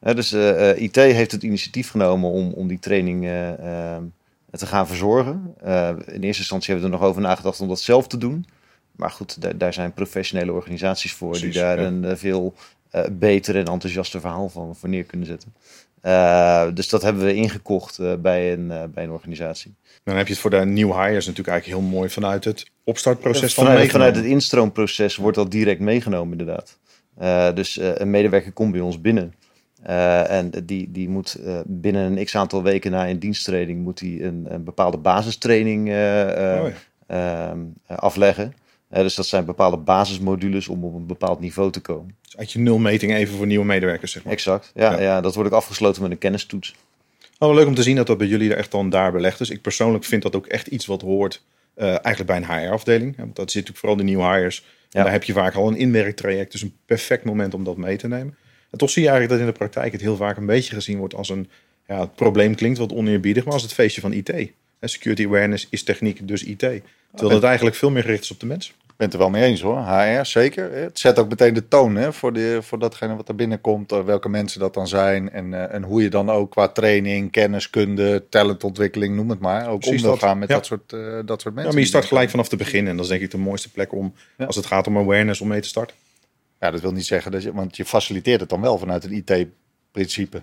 [0.01, 3.23] Dus eh, eh, IT heeft het initiatief genomen om, om die training
[4.51, 5.55] te gaan verzorgen.
[6.07, 8.47] In eerste instantie hebben we er nog over nagedacht om dat zelf te doen.
[8.97, 11.87] Maar goed, daar, zijn professionele organisaties voor die daar ja.
[11.87, 12.55] een veel
[13.11, 15.55] beter en enthousiaster verhaal van voor neer kunnen zetten.
[16.01, 19.75] Eh, dus dat hebben we ingekocht eh, bij, een, eh, bij een organisatie.
[20.05, 23.55] Dan heb je het voor de new hires natuurlijk eigenlijk heel mooi vanuit het opstartproces
[23.55, 24.09] van vanuit, meegenomen.
[24.09, 26.79] vanuit het instroomproces wordt dat direct meegenomen, inderdaad.
[27.55, 29.35] Dus een medewerker komt bij ons binnen.
[29.83, 34.47] En die, die moet binnen een x aantal weken na een diensttreding moet hij een,
[34.49, 36.73] een bepaalde basistraining Oh ja.
[37.07, 38.55] ehm, afleggen.
[38.91, 42.17] Dus dat zijn bepaalde basismodules om op een bepaald niveau te komen.
[42.23, 44.33] Dus uit je nulmeting even voor nieuwe medewerkers, zeg maar.
[44.33, 44.71] Exact.
[44.75, 45.01] Ja, Ja.
[45.01, 45.21] ja.
[45.21, 46.75] dat wordt ook afgesloten met een kennistoets.
[47.39, 49.51] Oh, leuk om te zien dat dat bij jullie er echt dan daar belegd is.
[49.51, 51.43] Ik persoonlijk vind dat ook echt iets wat hoort
[51.75, 53.17] eh, eigenlijk bij een HR-afdeling.
[53.17, 54.65] Want dat zit natuurlijk vooral de nieuwe hires.
[54.91, 55.03] Ja.
[55.03, 56.53] daar heb je vaak al een inwerktraject.
[56.53, 58.37] Dus een perfect moment om dat mee te nemen.
[58.71, 60.99] En toch zie je eigenlijk dat in de praktijk het heel vaak een beetje gezien
[60.99, 61.49] wordt als een...
[61.87, 64.51] Ja, het probleem klinkt wat oneerbiedig, maar als het feestje van IT.
[64.81, 66.59] Security awareness is techniek, dus IT.
[67.15, 68.73] Terwijl het eigenlijk veel meer gericht is op de mens.
[69.01, 69.79] Ik ben het er wel mee eens hoor.
[69.79, 70.73] HR, zeker.
[70.73, 73.93] Het zet ook meteen de toon hè, voor, de, voor datgene wat er binnenkomt.
[73.93, 75.31] eh, Welke mensen dat dan zijn.
[75.31, 79.69] En, eh, en hoe je dan ook qua training, kenniskunde, talentontwikkeling, noem het maar.
[79.69, 80.55] Ook Precies om wil gaan met Ja.
[80.55, 81.73] dat, soort, eh, dat soort Ja, mensen.
[81.73, 82.89] maar je start gelijk vanaf het begin.
[82.89, 84.45] En dat is denk ik de mooiste plek om, Ja.
[84.45, 85.97] als het gaat om awareness, om mee te starten.
[86.61, 89.13] Ja, dat wil niet zeggen dat je, want je faciliteert het dan wel vanuit het
[89.13, 90.43] IT-principe.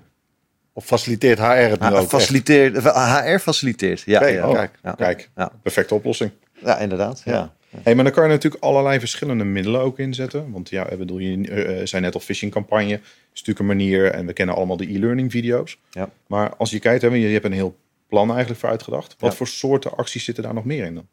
[0.74, 2.00] Of faciliteert HR het nu Ah, ook?
[2.00, 2.10] echt?
[2.10, 4.02] faciliteert, HR faciliteert.
[4.02, 4.68] Ja, Kijk, ja, oh, ja.
[4.82, 4.98] kijk.
[4.98, 5.52] Kijk, Ja.
[5.62, 6.32] perfecte oplossing.
[6.54, 7.22] Ja, inderdaad.
[7.26, 7.56] Ja.
[7.84, 10.52] Hey, maar dan kan je natuurlijk allerlei verschillende middelen ook inzetten.
[10.52, 12.94] Want ja, ik bedoel, je eh, zei net al phishing campagne.
[12.94, 13.00] is
[13.44, 14.12] natuurlijk een manier.
[14.12, 15.80] En we kennen allemaal de e-learning video's.
[15.92, 16.10] Ja.
[16.28, 17.76] Maar als je kijkt, hè, je hebt een heel
[18.08, 19.16] plan eigenlijk voor uitgedacht.
[19.20, 19.38] Wat Ja.
[19.38, 21.08] voor soorten acties zitten daar nog meer in dan?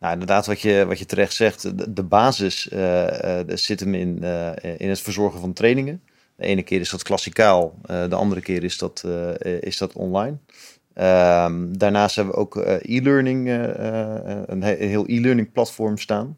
[0.00, 3.94] Nou, inderdaad, wat je, wat je terecht zegt, de, de basis eh, eh, zit hem
[3.94, 6.02] in, eh, in het verzorgen van trainingen.
[6.36, 9.92] De ene keer is dat klassikaal, eh, de andere keer is dat, eh, is dat
[9.92, 10.36] online.
[11.00, 13.64] Ehm, daarnaast hebben we ook eh, e-learning, eh,
[14.34, 16.36] eh, een, he- een heel e-learning platform staan,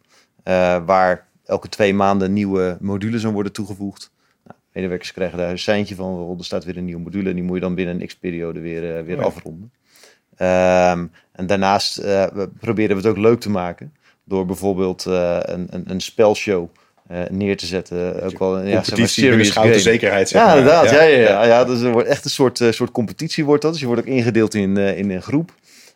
[0.87, 4.11] waar elke twee maanden nieuwe modules aan worden toegevoegd.
[4.45, 7.35] Nou, medewerkers krijgen daar een seintje van, oh, er staat weer een nieuwe module en
[7.35, 9.27] die moet je dan binnen een x-periode weer, weer Oh ja.
[9.29, 9.73] afronden.
[10.37, 13.95] Ehm, en daarnaast we proberen we het ook leuk te maken
[14.25, 16.69] door bijvoorbeeld een, een, een spelshow
[17.31, 18.23] neer te zetten.
[18.23, 20.29] Ook wel een ja, zeg maar, zekerheid.
[20.29, 20.91] Zeg Ja, inderdaad.
[20.91, 21.45] Ja, ja, ja.
[21.45, 23.73] ja, dus er wordt echt een soort, eh, soort competitie wordt dat.
[23.73, 25.55] Dus je wordt ook ingedeeld in, eh, in een groep.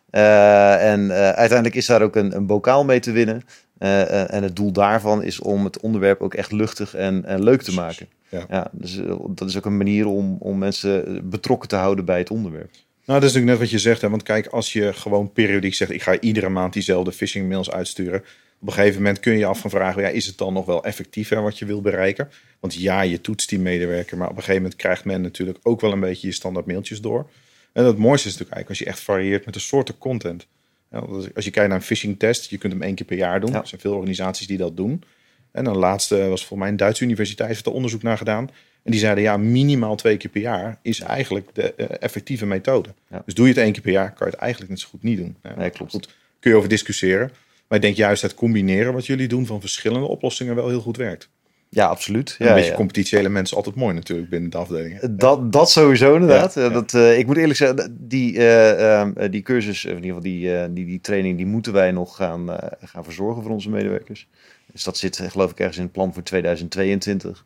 [0.09, 3.43] Eh, en eh, uiteindelijk is daar ook een, een bokaal mee te winnen.
[3.77, 7.43] Eh, eh, en het doel daarvan is om het onderwerp ook echt luchtig en, en
[7.43, 8.07] leuk te maken.
[8.29, 8.69] Ja.
[8.71, 12.29] dus eh, dat is ook een manier om, om mensen betrokken te houden bij het
[12.29, 12.69] onderwerp.
[13.05, 14.01] Nou, dat is natuurlijk net wat je zegt.
[14.01, 14.09] Hè?
[14.09, 15.91] Want kijk, als je gewoon periodiek zegt...
[15.91, 18.23] ik ga iedere maand diezelfde phishing mails uitsturen...
[18.59, 20.01] op een gegeven moment kun je je af gaan vragen...
[20.01, 22.29] Ja, is het dan nog wel effectief hè, wat je wil bereiken?
[22.59, 24.17] Want ja, je toetst die medewerker...
[24.17, 27.01] maar op een gegeven moment krijgt men natuurlijk ook wel een beetje je standaard mailtjes
[27.01, 27.29] door.
[27.73, 30.47] En het mooiste is natuurlijk eigenlijk als je echt varieert met de soorten content.
[30.91, 33.39] Ja, als- je kijkt naar een phishing test, je kunt hem één keer per jaar
[33.39, 33.51] doen.
[33.51, 33.61] Ja.
[33.61, 35.03] Er zijn veel organisaties die dat doen.
[35.51, 38.49] En dan laatste was volgens mij een Duitse universiteit heeft er onderzoek naar gedaan.
[38.83, 42.89] En die zeiden ja, minimaal twee keer per jaar is eigenlijk de eh, effectieve methode.
[43.09, 43.21] Ja.
[43.25, 45.03] Dus doe je het één keer per jaar, kan je het eigenlijk net zo goed
[45.03, 45.35] niet doen.
[45.43, 45.91] Ja, Nee, klopt.
[45.91, 47.31] Goed, kun je over discussiëren.
[47.67, 50.97] Maar ik denk juist het combineren wat jullie doen van verschillende oplossingen wel heel goed
[50.97, 51.29] werkt.
[51.69, 52.35] Ja, absoluut.
[52.39, 52.75] een Ja, beetje ja.
[52.75, 55.17] competitie-element is altijd mooi natuurlijk binnen de afdelingen.
[55.17, 56.53] Dat, dat sowieso inderdaad.
[56.53, 56.73] Ja, Eh, ja.
[56.73, 60.07] Dat, eh, ik moet eerlijk zeggen, die, eh, ehm, eh, die cursus, of in ieder
[60.07, 63.51] geval die, eh, die, die training, die moeten wij nog gaan, eh, gaan verzorgen voor
[63.51, 64.27] onze medewerkers.
[64.71, 67.45] Dus dat zit eh, geloof ik ergens in het plan voor 2022.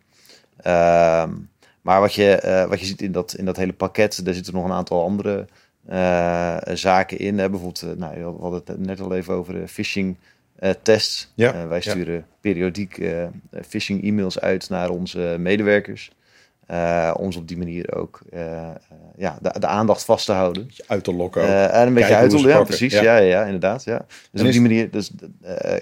[0.57, 1.29] Ehm,
[1.81, 4.53] maar wat je, eh, wat je ziet in dat, in dat hele pakket, daar zitten
[4.53, 5.45] nog een aantal andere
[5.91, 7.39] eh, zaken in.
[7.39, 7.49] Hè.
[7.49, 10.15] Bijvoorbeeld, eh, nou, we hadden het net al even over de phishing
[10.55, 11.31] eh, tests.
[11.35, 11.91] Ja, wij ja.
[11.91, 13.01] sturen periodiek
[13.67, 16.11] phishing e-mails uit naar onze medewerkers.
[17.13, 18.21] Om ze op die manier ook
[19.17, 20.65] ja, de, de aandacht vast te houden.
[20.65, 21.71] Beetje uit te lokken.
[21.71, 22.93] en een beetje uit ze ja, precies.
[22.93, 23.01] Ja.
[23.01, 23.17] Ja.
[23.17, 23.83] Ja, inderdaad.
[23.83, 24.05] Ja.
[24.31, 25.11] Dus En op die manier dus,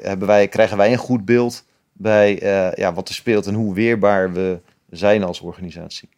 [0.02, 2.40] hebben wij, krijgen wij een goed beeld bij
[2.76, 6.10] ja, wat er speelt en hoe weerbaar we zijn als organisatie.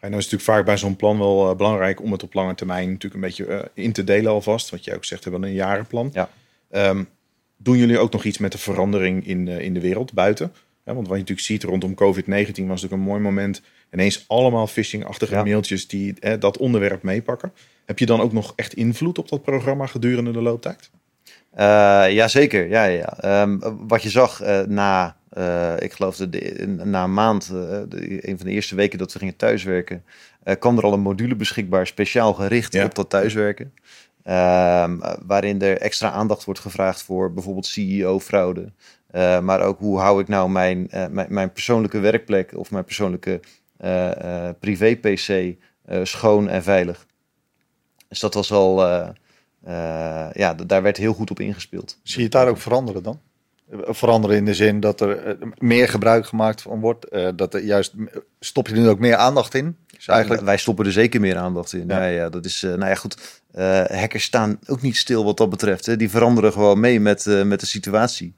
[0.00, 2.34] En dan is het natuurlijk vaak bij zo'n plan wel eh, belangrijk om het op
[2.34, 4.70] lange termijn natuurlijk een beetje eh, in te delen alvast.
[4.70, 6.10] Wat jij ook zegt, we hebben een jarenplan.
[6.12, 6.28] Ja.
[6.70, 7.04] Ehm,
[7.56, 10.52] doen jullie ook nog iets met de verandering in, eh, in de wereld buiten?
[10.84, 13.62] Ja, want wat je natuurlijk ziet rondom COVID-19 was natuurlijk een mooi moment.
[13.92, 15.42] Ineens allemaal phishing-achtige Ja.
[15.42, 17.52] mailtjes die dat onderwerp meepakken.
[17.84, 20.90] Heb je dan ook nog echt invloed op dat programma gedurende de looptijd?
[22.12, 22.98] Jazeker, ja, ja.
[22.98, 23.18] ja.
[23.20, 28.36] Ehm, wat je zag na, eh, ik geloof de- na een maand, eh, de, een
[28.36, 30.04] van de eerste weken dat we gingen thuiswerken,
[30.42, 32.84] eh, kwam er al een module beschikbaar speciaal gericht Ja.
[32.84, 33.72] op dat thuiswerken.
[34.22, 38.72] Ehm, eh, waarin er extra aandacht wordt gevraagd voor bijvoorbeeld CEO-fraude.
[39.42, 43.40] Maar ook hoe hou ik nou mijn, mijn, mijn persoonlijke werkplek of mijn persoonlijke
[44.60, 45.54] privé-PC
[46.02, 47.06] schoon en veilig.
[48.08, 48.80] Dus dat was al,
[50.32, 51.98] ja, daar werd heel goed op ingespeeld.
[52.02, 53.20] Zie je het daar ook veranderen dan?
[53.70, 57.08] Veranderen in de zin dat er eh, meer gebruik gemaakt van wordt.
[57.08, 57.94] eh, dat er juist
[58.40, 59.76] stop je er nu ook meer aandacht in?
[59.98, 61.84] Is eigenlijk Wij stoppen er zeker meer aandacht in.
[61.88, 62.04] Ja.
[62.04, 62.06] Ja.
[62.06, 63.42] Ja, dat is, eh, nou ja, goed.
[63.88, 65.86] hackers staan ook niet stil wat dat betreft.
[65.86, 65.96] Hè.
[65.96, 68.34] Die veranderen gewoon mee met, met de situatie.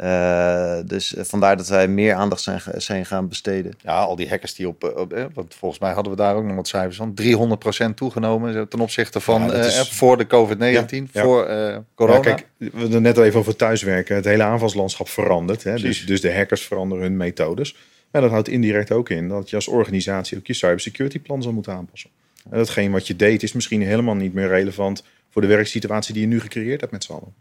[0.00, 3.72] Eh, dus eh, vandaar dat wij meer aandacht zijn, zijn gaan besteden.
[3.82, 6.34] ja, al die hackers die op, eh, op eh, want volgens mij hadden we daar
[6.36, 10.16] ook nog wat cijfers van, 300% toegenomen ten opzichte van Ja, dat is- eh, voor
[10.16, 11.22] de COVID-19, Ja, ja.
[11.22, 12.16] voor eh, corona.
[12.18, 14.14] Ja, kijk, we hadden net al even over thuiswerken.
[14.16, 15.62] Het hele aanvalslandschap verandert.
[15.64, 15.76] Hè?
[15.76, 17.76] Dus, dus de hackers veranderen hun methodes.
[18.10, 21.52] Maar dat houdt indirect ook in dat je als organisatie ook je cybersecurity plan zal
[21.52, 22.10] moeten aanpassen.
[22.50, 26.22] En datgene wat je deed is misschien helemaal niet meer relevant voor de werksituatie die
[26.22, 27.34] je nu gecreëerd hebt met z'n allen.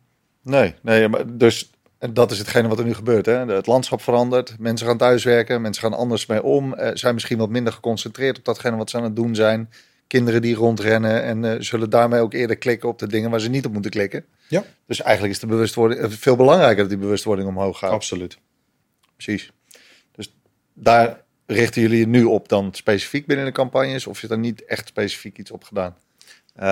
[0.43, 3.25] Nee, nee, maar dus en dat is hetgene wat er nu gebeurt.
[3.25, 3.45] Hè?
[3.45, 7.49] Het landschap verandert, mensen gaan thuiswerken, mensen gaan anders mee om, eh, zijn misschien wat
[7.49, 9.69] minder geconcentreerd op datgene wat ze aan het doen zijn.
[10.07, 13.49] Kinderen die rondrennen en eh, zullen daarmee ook eerder klikken op de dingen waar ze
[13.49, 14.25] niet op moeten klikken.
[14.47, 14.63] Ja.
[14.85, 17.91] Dus eigenlijk is de bewustwording eh, veel belangrijker dat die bewustwording omhoog gaat.
[17.91, 18.37] Absoluut.
[19.15, 19.51] Precies.
[20.15, 20.35] Dus
[20.73, 24.65] daar richten jullie je nu op dan specifiek binnen de campagnes of is er niet
[24.65, 25.95] echt specifiek iets op gedaan?
[26.55, 26.65] Eh,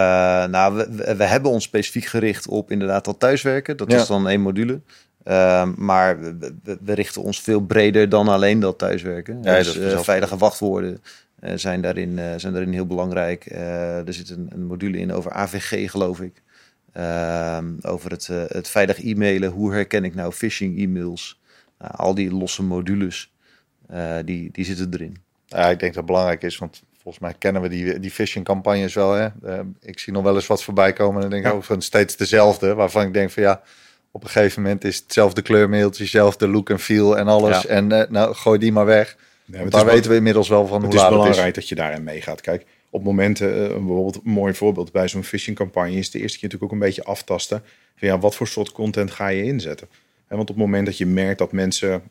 [0.46, 3.78] nou, we, we, we hebben ons specifiek gericht op inderdaad dat thuiswerken.
[3.78, 4.02] Dat Ja.
[4.02, 4.82] is dan één module.
[5.28, 6.20] Ehm, maar
[6.64, 9.44] we, richten ons veel breder dan alleen dat thuiswerken.
[9.44, 11.02] Ja, dus, eh, veilige wachtwoorden
[11.40, 13.46] eh, zijn, daarin, eh, zijn daarin heel belangrijk.
[13.46, 16.42] Er zit een, een module in over AVG, geloof ik.
[16.94, 19.52] Ehm, over het, het veilig e-mailen.
[19.52, 21.42] Hoe herken ik nou phishing e-mails?
[21.80, 23.34] Nou, al die losse modules,
[24.26, 25.18] die, die zitten erin.
[25.46, 28.46] Ja, ik denk dat het belangrijk is, want volgens mij kennen we die, die phishing
[28.46, 29.14] campagnes wel.
[29.14, 29.28] Hè?
[29.44, 31.58] Eh, ik zie nog wel eens wat voorbij komen en dan denk ik Ja.
[31.58, 32.74] ook van steeds dezelfde.
[32.74, 33.62] Waarvan ik denk van ja,
[34.18, 37.62] op een gegeven moment is hetzelfde kleurmailtje, hetzelfde look en feel en alles.
[37.62, 37.70] Ja.
[37.70, 39.18] En eh, nou, gooi die maar weg.
[39.46, 41.48] Ja, het daar wel- weten we inmiddels wel van hoe Het is laat het belangrijk
[41.50, 41.54] is.
[41.56, 42.42] dat je daarin meegaat.
[42.42, 46.40] Kijk, op momenten, eh, bijvoorbeeld een mooi voorbeeld bij zo'n phishing campagne is de eerste
[46.40, 47.64] keer natuurlijk ook een beetje aftasten
[47.98, 49.88] van ja, wat voor soort content ga je inzetten.
[50.28, 52.02] En want op het moment dat je merkt dat mensen,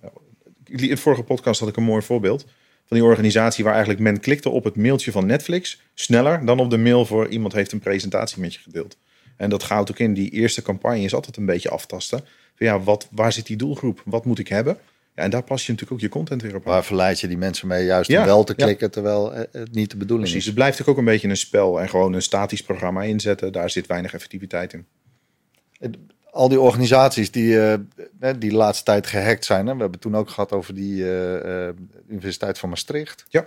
[0.64, 2.44] in de vorige podcast had ik een mooi voorbeeld
[2.86, 6.70] van die organisatie waar eigenlijk men klikte op het mailtje van Netflix sneller dan op
[6.70, 8.96] de mail voor iemand heeft een presentatie met je gedeeld.
[9.36, 12.18] En dat gaat ook in die eerste campagne is altijd een beetje aftasten.
[12.54, 14.02] Van ja, wat, waar zit die doelgroep?
[14.04, 14.78] Wat moet ik hebben?
[15.14, 16.64] Ja, en daar pas je natuurlijk ook je content weer op.
[16.64, 18.64] Waar verleid je die mensen mee juist Ja, om wel te ja.
[18.64, 20.44] klikken, terwijl eh, het niet de bedoeling Precies, is.
[20.46, 23.52] het blijft ook een beetje een spel en gewoon een statisch programma inzetten.
[23.52, 24.86] Daar zit weinig effectiviteit in.
[26.30, 27.78] al die organisaties die, eh,
[28.38, 29.66] die de laatste tijd gehackt zijn.
[29.66, 29.74] Hè?
[29.74, 31.68] We hebben toen ook gehad over die eh,
[32.08, 33.24] Universiteit van Maastricht.
[33.28, 33.46] Ja.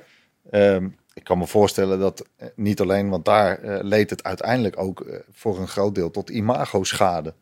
[0.49, 0.88] Ehm,
[1.19, 5.01] ik kan me voorstellen dat eh, niet alleen, want daar eh, leed het uiteindelijk ook
[5.01, 7.34] eh, voor een groot deel tot imago-schade.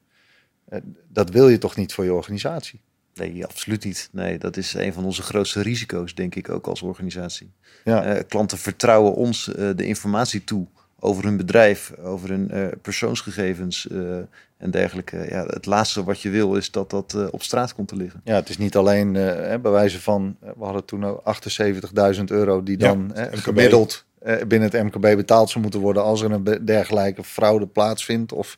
[1.07, 2.81] Dat wil je toch niet voor je organisatie?
[3.13, 4.09] Nee, absoluut niet.
[4.11, 7.51] Nee, dat is een van onze grootste risico's, denk ik, ook als organisatie.
[7.83, 10.67] Ja, klanten vertrouwen ons de informatie toe
[10.99, 14.17] over hun bedrijf, over hun eh, persoonsgegevens eh,
[14.57, 15.25] en dergelijke.
[15.29, 18.21] Ja, het laatste wat je wil is dat dat eh, op straat komt te liggen.
[18.23, 21.21] Ja, het is niet alleen eh, hè, bij wijze van, we hadden toen ook
[22.15, 26.31] 78.000 euro die dan gemiddeld eh, binnen het MKB betaald zou moeten worden als er
[26.31, 28.31] een dergelijke fraude plaatsvindt.
[28.31, 28.57] Of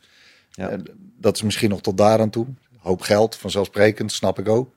[0.50, 0.76] Ja.
[1.18, 2.46] dat is misschien nog tot daar aan toe.
[2.78, 4.72] Hoop geld, vanzelfsprekend, snap ik ook.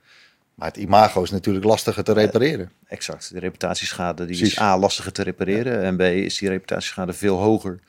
[0.55, 2.71] Maar het imago is natuurlijk lastiger te repareren.
[2.87, 3.33] Exact.
[3.33, 4.55] De reputatieschade die Precies.
[4.55, 5.81] is A, lastiger te repareren.
[5.81, 7.79] En B, is die reputatieschade veel hoger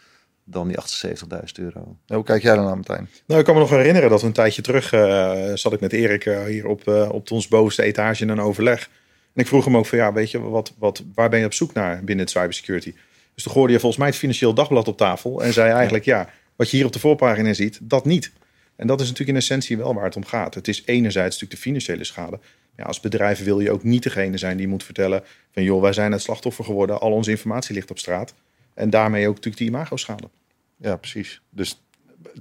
[0.44, 1.96] dan die 78.000 euro.
[2.06, 3.08] Hoe kijk jij dan aan, Martijn?
[3.26, 5.92] Nou, ik kan me nog herinneren dat we een tijdje terug eh, zat ik met
[5.92, 8.88] Erik eh, hier op, eh, op ons bovenste etage in een overleg.
[9.34, 11.52] En ik vroeg hem ook van ja, weet je, wat, wat, waar ben je op
[11.52, 12.94] zoek naar binnen het cybersecurity?
[13.34, 16.28] Dus toen gooide je volgens mij het Financieel Dagblad op tafel en zei eigenlijk ja,
[16.56, 18.32] wat je hier op de voorpagina ziet, dat niet.
[18.76, 20.54] En dat is natuurlijk in essentie wel waar het om gaat.
[20.54, 22.38] Het is enerzijds natuurlijk de financiële schade.
[22.76, 25.92] Ja, als bedrijf wil je ook niet degene zijn die moet vertellen van joh, wij
[25.92, 28.34] zijn het slachtoffer geworden, al onze informatie ligt op straat.
[28.74, 30.28] En daarmee ook natuurlijk die imago-schade.
[30.76, 31.40] Ja, precies.
[31.50, 31.82] Dus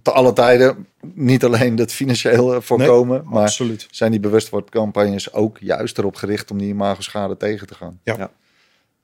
[0.02, 3.88] te alle tijden niet alleen het financiële voorkomen, maar Absoluut.
[3.92, 8.00] zijn die bewustwordcampagnes ook juist erop gericht om die imagoschade tegen te gaan.
[8.04, 8.16] Ja.
[8.18, 8.32] Ja.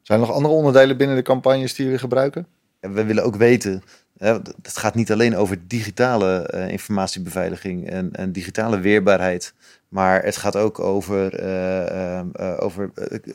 [0.02, 2.48] Zijn er nog andere onderdelen binnen de campagnes die jullie gebruiken?
[2.80, 3.84] En we willen ook weten,
[4.20, 9.54] het gaat niet alleen over digitale eh, informatiebeveiliging en, en digitale weerbaarheid,
[9.90, 12.92] maar het gaat ook over, eh, eh, eh, over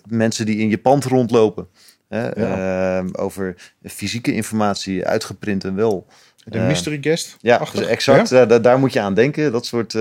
[0.09, 1.69] mensen die in je pand rondlopen.
[2.09, 6.07] Hè, ehm, over fysieke informatie, uitgeprint en wel.
[6.45, 7.37] De Eh, mystery guest.
[7.41, 8.29] Ja, dus exact.
[8.29, 8.43] Ja?
[8.43, 9.53] eh, da- daar moet je aan denken.
[9.53, 9.97] Dat soort, d-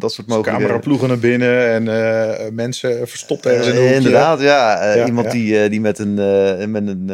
[0.00, 0.42] dat soort mogelijkheden.
[0.60, 4.94] Cameraploegen naar binnen en mensen verstopt ergens in een inderdaad, ja.
[4.94, 5.32] Ja, iemand ja.
[5.32, 6.14] Die, die met een,
[6.70, 7.10] met een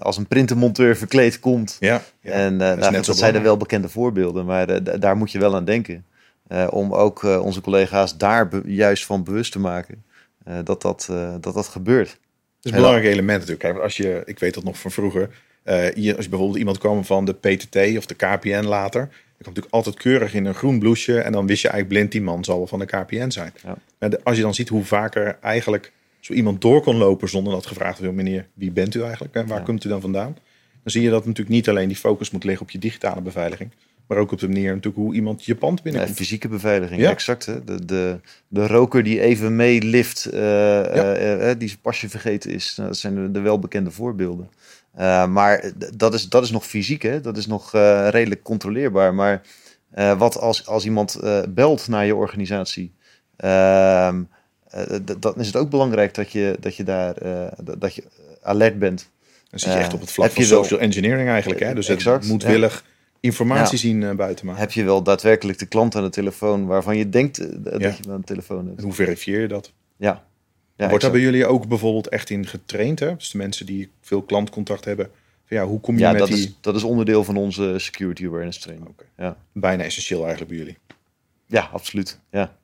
[0.00, 1.76] als een printermonteur verkleed komt.
[1.80, 5.54] Ja, en dat nou, dat zijn er wel bekende voorbeelden, maar daar moet je wel
[5.56, 6.04] aan denken.
[6.70, 10.04] Om ook onze collega's daar juist van bewust te maken
[10.64, 11.08] dat, dat,
[11.40, 12.08] dat dat gebeurt.
[12.08, 12.18] Het
[12.62, 13.60] is een belangrijk element natuurlijk.
[13.68, 15.28] Kijk, als je, ik weet dat nog van vroeger.
[15.64, 19.00] Eh, hier, als je bijvoorbeeld iemand kwam van de PTT of de KPN later.
[19.00, 21.20] Dan kwam natuurlijk altijd keurig in een groen blouseje.
[21.20, 23.52] En dan wist je eigenlijk blind, die man zal wel van de KPN zijn.
[23.64, 23.76] Ja.
[23.98, 27.52] Maar de- als je dan ziet hoe vaker eigenlijk zo iemand door kon lopen zonder
[27.52, 29.34] dat gevraagd werd, meneer, wie bent u eigenlijk?
[29.34, 29.64] En waar Ja.
[29.64, 30.32] komt u dan vandaan?
[30.82, 33.70] Dan zie je dat natuurlijk niet alleen die focus moet liggen op je digitale beveiliging.
[34.06, 36.16] Maar ook op de manier natuurlijk hoe iemand je pand Ja, binnenkomt.
[36.16, 37.10] fysieke beveiliging, Ja.
[37.10, 37.46] exact.
[37.46, 37.64] Hè?
[37.64, 42.74] De, de, de roker die even meelift, eh, eh, die zijn pasje vergeten is.
[42.76, 44.48] Nou, dat zijn de, de welbekende voorbeelden.
[44.94, 47.20] Eh, maar dat is, dat is nog fysiek, hè?
[47.20, 49.14] dat is nog eh, redelijk controleerbaar.
[49.14, 49.42] Maar
[49.90, 52.92] eh, wat als, als iemand belt naar je organisatie,
[53.36, 54.22] ehm,
[54.68, 54.82] eh,
[55.18, 57.14] dan is het ook belangrijk dat je, dat je daar
[57.78, 58.04] dat- je
[58.42, 59.10] alert bent.
[59.50, 61.60] Dan zit je echt op het vlak van wel- social engineering eigenlijk.
[61.60, 61.74] Hè?
[61.74, 62.84] Dus Exact, het moedwillig
[63.20, 63.98] informatie Ja.
[64.06, 64.60] zien buiten maken.
[64.60, 67.88] Heb je wel daadwerkelijk de klant aan de telefoon waarvan je denkt dat Ja.
[67.88, 68.78] je aan de telefoon hebt?
[68.78, 69.72] En hoe verifieer je dat?
[69.96, 70.24] Ja.
[70.76, 72.98] Ja Wordt daar bij jullie ook bijvoorbeeld echt in getraind?
[73.00, 73.16] Hè?
[73.16, 75.10] Dus de mensen die veel klantcontact hebben.
[75.46, 76.36] Van ja, hoe kom je Ja, met dat die...
[76.38, 78.88] is, dat is onderdeel van onze security awareness training.
[78.88, 79.04] Oké.
[79.16, 79.36] Ja.
[79.52, 80.78] Bijna essentieel eigenlijk bij jullie.
[81.46, 82.18] ja, absoluut.
[82.30, 82.56] Ja.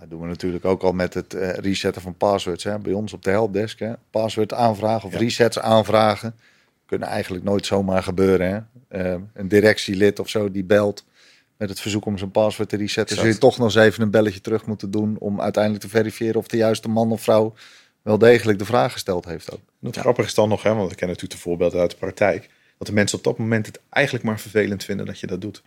[0.00, 2.64] Dat doen we natuurlijk ook al met het eh, resetten van passwords.
[2.64, 2.78] Hè.
[2.78, 3.78] Bij ons op de helpdesk.
[3.78, 3.92] Hè.
[4.10, 5.18] Password aanvragen of Ja.
[5.18, 6.34] resets aanvragen.
[6.86, 8.68] Kunnen eigenlijk nooit zomaar gebeuren.
[8.88, 9.02] Hè.
[9.12, 11.04] Eh, een directielid of zo die belt
[11.58, 13.16] met het verzoek om zijn password te resetten.
[13.16, 15.16] Zul je toch nog eens even een belletje terug moeten doen.
[15.18, 17.54] Om uiteindelijk te verifiëren of de juiste man of vrouw
[18.02, 19.60] wel degelijk de vraag gesteld heeft ook.
[19.82, 22.48] Het grappige is dan nog, hè, want ik ken natuurlijk de voorbeelden uit de praktijk.
[22.78, 25.62] Dat de mensen op dat moment het eigenlijk maar vervelend vinden dat je dat doet.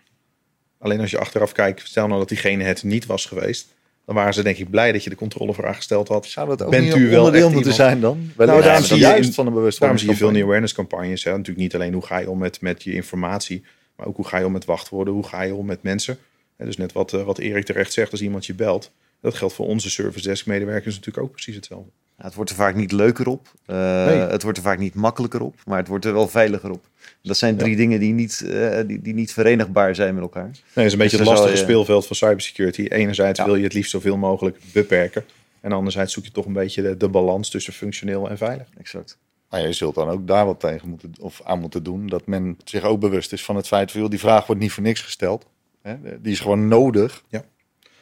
[0.80, 3.68] Alleen als je achteraf kijkt, stel nou dat diegene het niet was geweest.
[4.06, 6.26] Dan waren ze denk ik blij dat je de controlevraag gesteld had.
[6.26, 8.32] Zou dat ook Bent u wel onderdeel moeten zijn dan?
[8.36, 10.44] Wellicht daarom juist zie je juist in- van de Daarom zie je veel bewustwordingscampagne.
[10.44, 11.24] awareness campagnes.
[11.24, 11.32] Hè?
[11.32, 13.64] Natuurlijk niet alleen hoe ga je om met, met je informatie,
[14.02, 16.18] maar ook hoe ga je om met wachtwoorden, hoe ga je om met mensen.
[16.58, 19.54] Hè, dus net wat, eh, wat Erik terecht zegt, als iemand je belt, dat geldt
[19.54, 21.90] voor onze service desk medewerkers natuurlijk ook precies hetzelfde.
[22.18, 23.48] Ja, Het wordt er vaak niet leuker op.
[23.66, 24.16] Eh, Nee.
[24.18, 25.56] Het wordt er vaak niet makkelijker op.
[25.66, 26.86] Maar het wordt er wel veiliger op.
[27.22, 30.44] Dat zijn drie dingen die niet, eh, die, die niet verenigbaar zijn met elkaar.
[30.44, 32.82] Nee, dat is een beetje Dus het lastige je- speelveld van cybersecurity.
[32.90, 33.46] Enerzijds Ja.
[33.46, 35.26] wil je het liefst zoveel mogelijk beperken.
[35.62, 38.68] En anderzijds zoek je toch een beetje de, de balans tussen functioneel en veilig.
[38.80, 39.18] Exact.
[39.52, 42.08] Maar je zult dan ook daar wat tegen moeten of aan moeten doen.
[42.08, 44.84] Dat men zich ook bewust is van het feit van die vraag wordt niet voor
[44.84, 45.46] niks gesteld.
[45.82, 46.22] Hè?
[46.22, 47.24] Die is gewoon nodig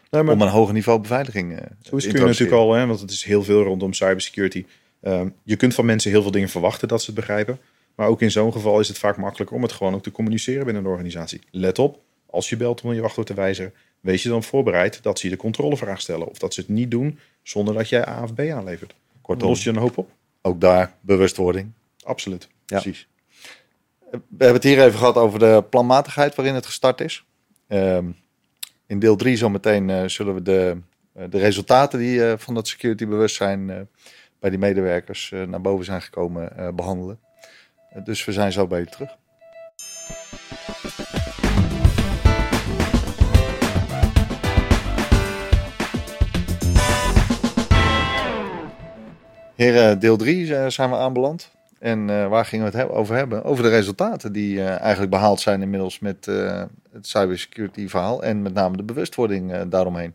[0.09, 2.27] maar om een hoger niveau beveiliging eh zo is te kun je introduceren.
[2.27, 4.65] natuurlijk al, hè, want het is heel veel rondom cybersecurity.
[5.01, 7.59] Ehm, je kunt van mensen heel veel dingen verwachten dat ze het begrijpen.
[7.95, 10.65] Maar ook in zo'n geval is het vaak makkelijker om het gewoon ook te communiceren
[10.65, 11.41] binnen een organisatie.
[11.51, 15.19] Let op, als je belt om je wachtwoord te wijzigen, wees je dan voorbereid dat
[15.19, 16.29] ze je de controlevraag stellen.
[16.29, 18.95] Of dat ze het niet doen zonder dat jij A of B aanlevert.
[19.21, 20.09] Kortom, los je een hoop op.
[20.41, 21.71] Ook daar bewustwording.
[22.03, 22.47] Absoluut.
[22.65, 22.79] Ja.
[22.79, 23.07] Precies.
[24.09, 27.25] We hebben het hier even gehad over de planmatigheid waarin het gestart is.
[27.67, 28.05] Ehm,
[28.85, 30.77] in deel 3 zometeen eh zullen we de,
[31.13, 33.87] eh, de resultaten die eh, van dat security bewustzijn
[34.39, 37.19] bij die medewerkers naar boven zijn gekomen eh, behandelen.
[37.89, 39.17] Eh, dus we zijn zo bij je terug.
[49.59, 51.51] Heren, deel 3 zijn we aanbeland.
[51.79, 53.43] En eh, waar gingen we het he- over hebben?
[53.43, 58.23] Over de resultaten die eh, eigenlijk behaald zijn inmiddels met eh, het cybersecurity verhaal.
[58.23, 60.13] En met name de bewustwording eh, daaromheen.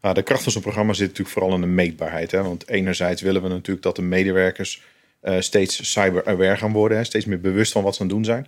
[0.00, 2.30] Nou, de kracht van zo'n programma zit natuurlijk vooral in de meetbaarheid.
[2.30, 2.42] Hè?
[2.42, 4.82] Want enerzijds willen we natuurlijk dat de medewerkers
[5.20, 6.98] eh, steeds cyber-aware gaan worden.
[6.98, 7.04] Hè?
[7.04, 8.46] Steeds meer bewust van wat ze aan het doen zijn.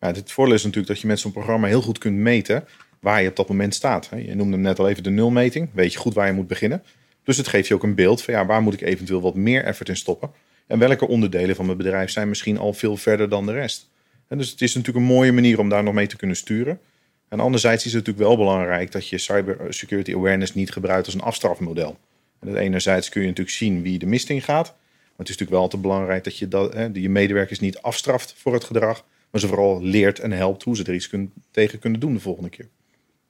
[0.00, 2.64] Ja, het voordeel is natuurlijk dat je met zo'n programma heel goed kunt meten
[3.00, 4.08] waar je op dat moment staat.
[4.10, 4.16] Hè?
[4.16, 5.68] Je noemde hem net al even de nulmeting.
[5.72, 6.82] Weet je goed waar je moet beginnen.
[7.26, 9.64] Dus het geeft je ook een beeld van ja, waar moet ik eventueel wat meer
[9.64, 10.30] effort in stoppen.
[10.66, 13.90] En welke onderdelen van mijn bedrijf zijn misschien al veel verder dan de rest.
[14.28, 16.80] En dus het is natuurlijk een mooie manier om daar nog mee te kunnen sturen.
[17.28, 21.20] En anderzijds is het natuurlijk wel belangrijk dat je cybersecurity awareness niet gebruikt als een
[21.20, 21.98] afstrafmodel.
[22.40, 24.66] En dat enerzijds kun je natuurlijk zien wie de mist in gaat.
[24.66, 28.34] Maar het is natuurlijk wel altijd belangrijk dat je dat, hè, je medewerkers niet afstraft
[28.36, 29.04] voor het gedrag.
[29.30, 31.10] Maar ze vooral leert en helpt hoe ze er iets
[31.50, 32.68] tegen kunnen doen de volgende keer.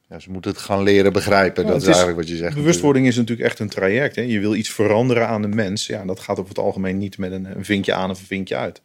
[0.08, 1.64] Ja, ze moeten het gaan leren begrijpen.
[1.64, 2.54] Ja, dat is is- eigenlijk wat je zegt.
[2.54, 4.16] Bewustwording is natuurlijk echt een traject.
[4.16, 4.22] Hè.
[4.22, 5.86] Je wil iets veranderen aan de mens.
[5.86, 8.56] Ja, dat gaat over het algemeen niet met een, een vinkje aan of een vinkje
[8.56, 8.82] uit.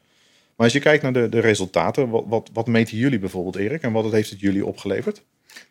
[0.56, 3.82] Maar als je kijkt naar de, de resultaten, wat, wat, wat meten jullie bijvoorbeeld, Erik?
[3.82, 5.24] En wat heeft het jullie opgeleverd?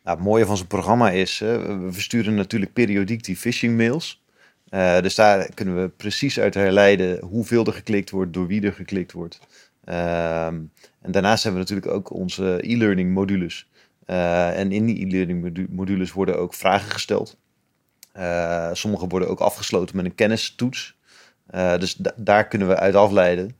[0.04, 4.22] Nou, het mooie van zo'n programma is, we versturen natuurlijk periodiek die phishing mails.
[4.68, 8.72] Eh, dus daar kunnen we precies uit herleiden hoeveel er geklikt wordt, door wie er
[8.72, 9.38] geklikt wordt.
[9.84, 10.54] Ehm,
[11.02, 13.68] en daarnaast hebben we natuurlijk ook onze e-learning modules.
[14.10, 17.36] Eh, en in die e-learning modu- modules worden ook vragen gesteld.
[18.12, 20.96] Eh, sommige worden ook afgesloten met een kennistoets.
[21.46, 23.56] Eh, dus da- daar kunnen we uit afleiden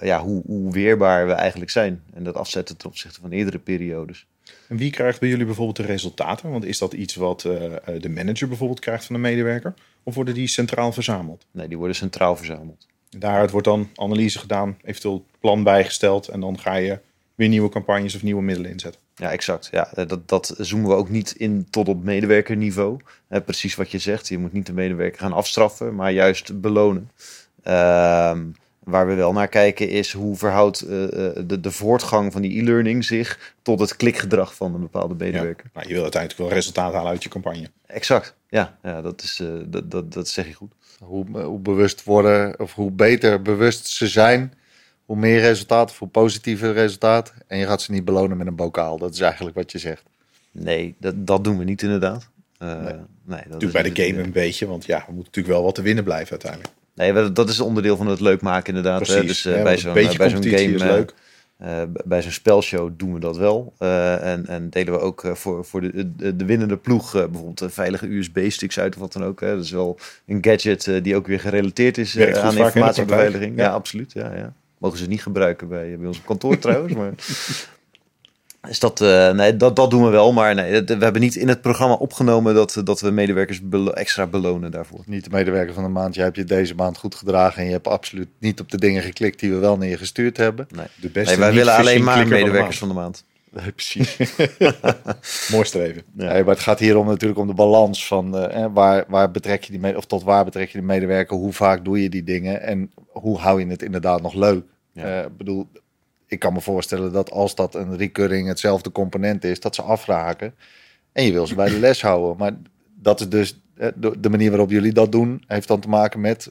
[0.00, 2.02] ja, hoe, hoe weerbaar we eigenlijk zijn.
[2.12, 4.26] En dat afzetten ten opzichte van eerdere periodes.
[4.68, 6.50] En wie krijgt bij jullie bijvoorbeeld de resultaten?
[6.50, 9.74] Want is dat iets wat de manager bijvoorbeeld krijgt van de medewerker?
[10.02, 11.46] Of worden die centraal verzameld?
[11.50, 12.86] Nee, die worden centraal verzameld.
[13.18, 16.28] Daaruit wordt dan analyse gedaan, eventueel plan bijgesteld.
[16.28, 16.98] En dan ga je
[17.34, 19.00] weer nieuwe campagnes of nieuwe middelen inzetten.
[19.16, 19.68] Ja, exact.
[19.70, 22.98] Ja, eh, dat, dat zoomen we ook niet in tot op medewerkerniveau.
[23.28, 24.28] Eh, precies wat je zegt.
[24.28, 27.10] Je moet niet de medewerker gaan afstraffen, maar juist belonen.
[27.62, 28.42] Ehm,
[28.84, 32.60] waar we wel naar kijken is hoe verhoudt eh, eh, de, de voortgang van die
[32.60, 35.24] e-learning zich tot het klikgedrag van een bepaalde Ja.
[35.24, 35.70] medewerker.
[35.74, 37.70] Nou, je wil uiteindelijk wel resultaat halen uit je campagne.
[37.86, 38.34] Exact.
[38.48, 40.72] Ja, ja dat, is, eh, dat, dat, dat zeg je goed.
[40.98, 44.52] Hoe, hoe bewust worden, of hoe beter bewust ze zijn,
[45.04, 47.34] hoe meer resultaat, of hoe positiever resultaat.
[47.46, 48.98] En je gaat ze niet belonen met een bokaal.
[48.98, 50.02] Dat is eigenlijk wat je zegt.
[50.50, 52.28] Nee, dat, dat doen we niet inderdaad.
[52.58, 52.94] Eh, nee.
[53.24, 55.74] dat Natuurlijk is bij de game een beetje, want ja, we moeten natuurlijk wel wat
[55.74, 56.72] te winnen blijven uiteindelijk.
[56.94, 59.02] Nee, dat is onderdeel van het leuk maken inderdaad.
[59.02, 59.26] Precies.
[59.26, 61.14] Dus eh, hè, bij zo'n een beetje bij zo'n competitie game is eh, leuk.
[62.04, 63.72] Bij zo'n spelshow doen we dat wel.
[63.78, 67.72] Eh, en, en delen we ook voor, voor de, de, de winnende ploeg eh, bijvoorbeeld
[67.72, 69.40] veilige USB-sticks uit of wat dan ook.
[69.40, 69.54] Hè.
[69.54, 73.56] Dat is wel een gadget die ook weer gerelateerd is aan informatiebeveiliging.
[73.56, 73.62] Ja.
[73.62, 73.70] Ja.
[73.70, 74.12] absoluut.
[74.12, 74.52] Ja, ja.
[74.84, 76.94] Mogen ze niet gebruiken bij, bij ons kantoor trouwens.
[76.94, 77.12] Maar...
[78.68, 80.32] Dus dat, eh, nee, dat, dat doen we wel.
[80.32, 84.26] Maar nee, we hebben niet in het programma opgenomen dat, dat we medewerkers belo- extra
[84.26, 85.02] belonen daarvoor.
[85.06, 86.14] Niet de medewerker van de maand.
[86.14, 87.58] Je hebt je deze maand goed gedragen.
[87.60, 90.36] En je hebt absoluut niet op de dingen geklikt die we wel naar je gestuurd
[90.36, 90.66] hebben.
[90.74, 93.24] Nee, De beste nee wij willen alleen maar medewerkers van van de maand.
[93.60, 94.16] Nee, precies.
[94.16, 95.48] de maand.
[95.50, 96.02] Mooi streven.
[96.12, 99.64] Nee, maar het gaat hier om natuurlijk om de balans van eh, waar, waar betrek
[99.64, 102.62] je die of tot waar betrek je de medewerker, hoe vaak doe je die dingen
[102.62, 104.64] en hoe hou je het inderdaad nog leuk.
[104.94, 105.18] Ja.
[105.20, 105.66] Eh, Ik bedoel,
[106.26, 110.54] ik kan me voorstellen dat als dat een recurring hetzelfde component is, dat ze afraken
[111.12, 112.36] en je wil ze bij de les houden.
[112.38, 112.52] Maar
[113.00, 116.50] dat is dus eh, de, manier waarop jullie dat doen, heeft dan te maken met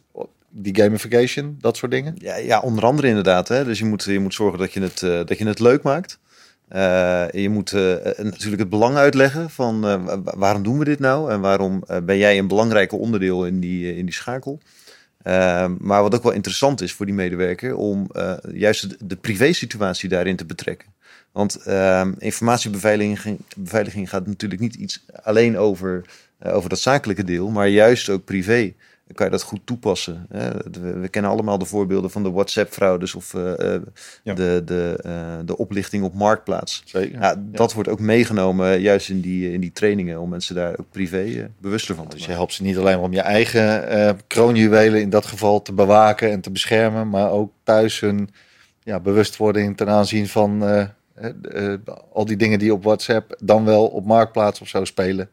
[0.49, 2.15] die gamification, dat soort dingen.
[2.17, 3.47] Ja, ja, onder andere inderdaad.
[3.47, 3.63] Hè?
[3.63, 6.19] Dus je moet, je moet zorgen dat je het, eh, dat je het leuk maakt.
[7.31, 7.71] Je moet
[8.17, 12.37] natuurlijk het belang uitleggen van wa- waarom doen we dit nou en waarom ben jij
[12.37, 14.59] een belangrijke onderdeel in die, in die schakel.
[15.23, 20.09] Eh, maar wat ook wel interessant is voor die medewerker om eh, juist de, privé-situatie
[20.09, 20.93] daarin te betrekken.
[21.31, 26.05] Want eh, informatiebeveiliging beveiliging gaat natuurlijk niet iets alleen over,
[26.37, 28.73] eh, over dat zakelijke deel, maar juist ook privé
[29.13, 30.25] kan je dat goed toepassen.
[30.29, 30.49] Hè?
[30.71, 33.81] We, we kennen allemaal de voorbeelden van de WhatsApp-fraudes of eh, eh,
[34.23, 34.33] Ja.
[34.33, 36.81] de, de, eh, de oplichting op Marktplaats.
[36.85, 37.19] Zeker.
[37.19, 40.89] Ja, dat wordt ook meegenomen juist in die, in die trainingen om mensen daar ook
[40.91, 44.17] privé eh, bewuster van te Dus je helpt ze niet alleen maar om je eigen
[44.27, 48.29] kroonjuwelen in dat geval te bewaken en te beschermen, maar ook thuis hun
[48.83, 50.63] ja, bewustwording ten aanzien van
[52.13, 55.29] al die dingen die op WhatsApp dan wel op Marktplaats of zo spelen,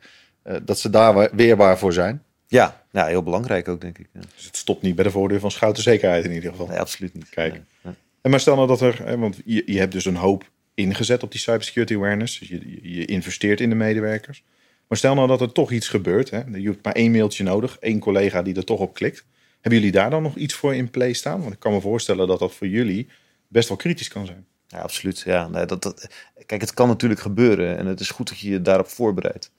[0.63, 2.23] dat ze daar we- weerbaar voor zijn.
[2.51, 4.07] Ja, ja, heel belangrijk ook, denk ik.
[4.13, 4.21] Ja.
[4.37, 6.67] Dus het stopt niet bij de voordeur van schouten zekerheid in ieder geval.
[6.67, 7.29] Nee, absoluut niet.
[7.29, 7.53] Kijk.
[7.53, 7.95] Nee, nee.
[8.21, 11.23] En maar stel nou dat er, hè, want je, je hebt dus een hoop ingezet
[11.23, 12.39] op die cybersecurity awareness.
[12.39, 14.43] Dus je, je- je investeert in de medewerkers.
[14.89, 16.31] Maar stel nou dat er toch iets gebeurt.
[16.31, 19.25] Hè, je hebt maar één mailtje nodig, één collega die er toch op klikt.
[19.61, 21.41] Hebben jullie daar dan nog iets voor in play staan?
[21.41, 23.09] Want ik kan me voorstellen dat dat voor jullie
[23.49, 24.47] best wel kritisch kan zijn.
[24.67, 25.21] Ja, absoluut.
[25.21, 26.09] Ja, nee, dat, dat,
[26.47, 29.51] kijk, het kan natuurlijk gebeuren en het is goed dat je je daarop voorbereidt.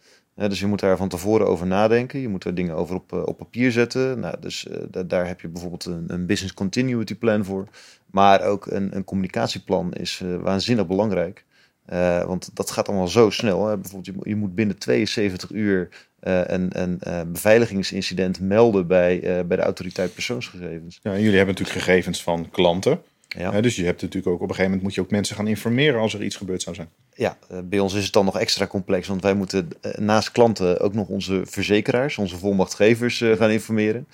[0.50, 2.20] Dus je moet daar van tevoren over nadenken.
[2.20, 4.20] Je moet er dingen over op, eh, op papier zetten.
[4.20, 7.68] Nou, dus da- daar heb je bijvoorbeeld een, een business continuity plan voor.
[8.06, 11.46] Maar ook een, een communicatieplan is eh, waanzinnig belangrijk.
[12.26, 13.68] Want dat gaat allemaal zo snel.
[13.68, 13.78] Hè.
[13.78, 15.90] Bijvoorbeeld, je, je moet binnen 72 uur
[16.20, 17.00] een, een
[17.32, 21.00] beveiligingsincident melden bij, bij de autoriteit persoonsgegevens.
[21.04, 23.02] Ja, jullie hebben natuurlijk gegevens van klanten.
[23.38, 23.62] Ja.
[23.62, 26.00] Dus je hebt natuurlijk ook op een gegeven moment moet je ook mensen gaan informeren
[26.00, 26.90] als er iets gebeurd zou zijn.
[27.14, 30.32] Ja, eh, bij ons is het dan nog extra complex, want wij moeten eh, naast
[30.32, 34.08] klanten ook nog onze verzekeraars, onze volmachtgevers eh, gaan informeren.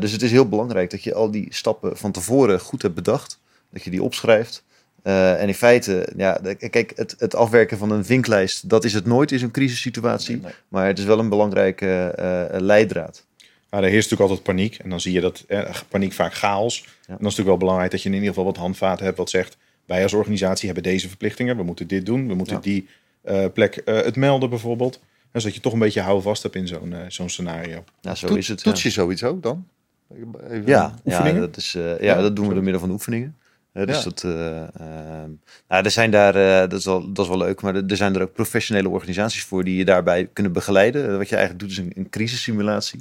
[0.00, 3.40] Dus het is heel belangrijk dat je al die stappen van tevoren goed hebt bedacht,
[3.70, 4.64] dat je die opschrijft.
[5.02, 9.32] En in feite, ja, kijk, het, het afwerken van een vinklijst, dat is het nooit
[9.32, 10.40] in zo'n crisissituatie.
[10.68, 12.14] Maar het is wel een belangrijke
[12.58, 13.25] leidraad.
[13.70, 14.78] Ja, er heerst natuurlijk altijd paniek.
[14.78, 16.76] En dan zie je dat eh, paniek vaak chaos.
[16.82, 19.16] En dan is het natuurlijk wel belangrijk dat je in ieder geval wat handvaten hebt
[19.18, 19.56] wat zegt...
[19.84, 21.56] wij als organisatie hebben deze verplichtingen.
[21.56, 22.28] We moeten dit doen.
[22.28, 22.60] We moeten Ja.
[22.62, 22.88] die
[23.22, 25.00] eh, plek eh, het melden bijvoorbeeld.
[25.32, 27.84] En zodat je toch een beetje houvast hebt in zo'n zo'n scenario.
[28.00, 28.58] Ja, zo Toet- is het.
[28.62, 28.64] ja.
[28.70, 29.66] Toets je zoiets ook dan?
[30.14, 33.36] Even- Ja, ja, dat, is, eh, ja, Ja, dat doen we door middel van oefeningen.
[33.72, 34.04] Hè, dus Ja.
[34.04, 35.30] dat, eh, ehm,
[35.68, 38.14] nou, er zijn daar, eh, dat, is wel, dat is wel leuk, maar er, zijn
[38.14, 41.18] er ook professionele organisaties voor die je daarbij kunnen begeleiden.
[41.18, 43.00] Wat je eigenlijk doet is een, een crisissimulatie.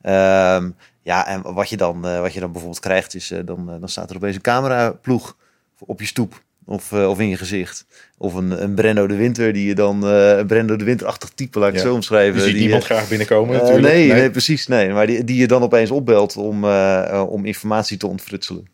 [0.00, 0.70] Ehm,
[1.08, 3.80] ja, en wat je, dan, eh, wat je dan bijvoorbeeld krijgt is, eh, dan, eh,
[3.80, 5.36] dan staat er opeens een cameraploeg
[5.78, 6.42] op je stoep.
[6.64, 7.86] Of, of in je gezicht.
[8.18, 10.02] Of een, een Brendo de Winter, die je dan...
[10.02, 11.80] een Brendo de Winterachtig type, laat ik Ja.
[11.80, 12.34] zo omschrijven.
[12.34, 13.86] Je ziet die, niemand graag binnenkomen natuurlijk.
[13.94, 14.30] nee, nee.
[14.30, 14.66] precies.
[14.66, 14.92] Nee.
[14.92, 16.64] Maar die, die je dan opeens opbelt om,
[17.12, 18.68] om informatie te ontfrutselen.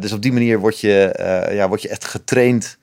[0.00, 1.14] Dus op die manier word je,
[1.52, 2.78] ja, word je echt getraind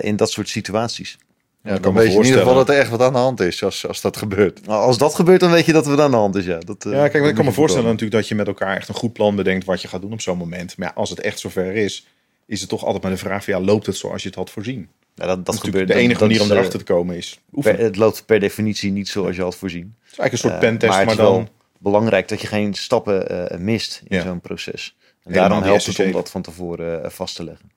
[0.00, 1.18] in dat soort situaties.
[1.62, 2.66] Ja, kan dan me weet je in ieder geval voorstellen.
[2.66, 4.66] dat er echt wat aan de hand is als, als dat gebeurt.
[4.66, 6.44] Nou, als dat gebeurt, dan weet je dat er wat aan de hand is.
[6.44, 8.76] Ja, dat, eh, Ja, kijk, dat ik kan me voorstellen natuurlijk dat je met elkaar
[8.76, 10.76] echt een goed plan bedenkt wat je gaat doen op zo'n moment.
[10.76, 12.06] Maar ja, als het echt zover is,
[12.46, 14.50] is het toch altijd maar de vraag van ja, loopt het zoals je het had
[14.50, 14.88] voorzien?
[15.14, 15.88] Ja, dat, dat gebeurt.
[15.88, 18.92] de enige manier om is, eh, erachter te komen is per- het loopt per definitie
[18.92, 19.94] niet zoals je had voorzien.
[20.02, 21.34] Het is eigenlijk een soort Eh, pentest, maar maar, het is dan...
[21.34, 21.48] wel
[21.78, 24.22] belangrijk dat je geen stappen eh, mist in Ja.
[24.22, 24.96] zo'n proces.
[24.98, 27.70] En Helemaal daarom helpt het om dat van tevoren vast te leggen.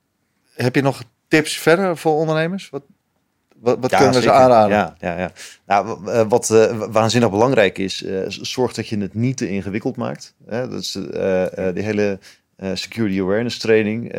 [0.53, 2.69] Heb je nog tips verder voor ondernemers?
[2.69, 2.83] Wat,
[3.61, 4.77] wat, wat Ja, kunnen we ze aanraden?
[4.77, 5.31] Ja, ja, ja.
[5.65, 10.33] Nou, wat eh, waanzinnig belangrijk is, eh, zorg dat je het niet te ingewikkeld maakt.
[10.45, 10.69] Hè?
[10.69, 12.19] Dat is eh, die hele
[12.73, 14.11] security awareness training.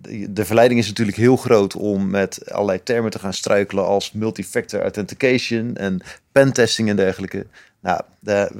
[0.00, 4.12] de, de verleiding is natuurlijk heel groot om met allerlei termen te gaan struikelen als
[4.12, 6.00] multifactor authentication en
[6.32, 7.46] pentesting en dergelijke.
[7.80, 8.50] Nou, de,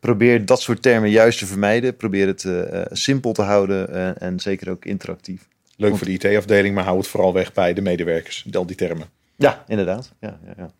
[0.00, 1.96] probeer dat soort termen juist te vermijden.
[1.96, 2.46] Probeer het
[2.90, 5.48] simpel te houden en zeker ook interactief.
[5.76, 8.46] Leuk voor de IT-afdeling, maar hou het vooral weg bij de medewerkers.
[8.52, 9.08] Al die termen.
[9.36, 10.12] Ja, inderdaad.
[10.20, 10.70] Ja, ja, ja.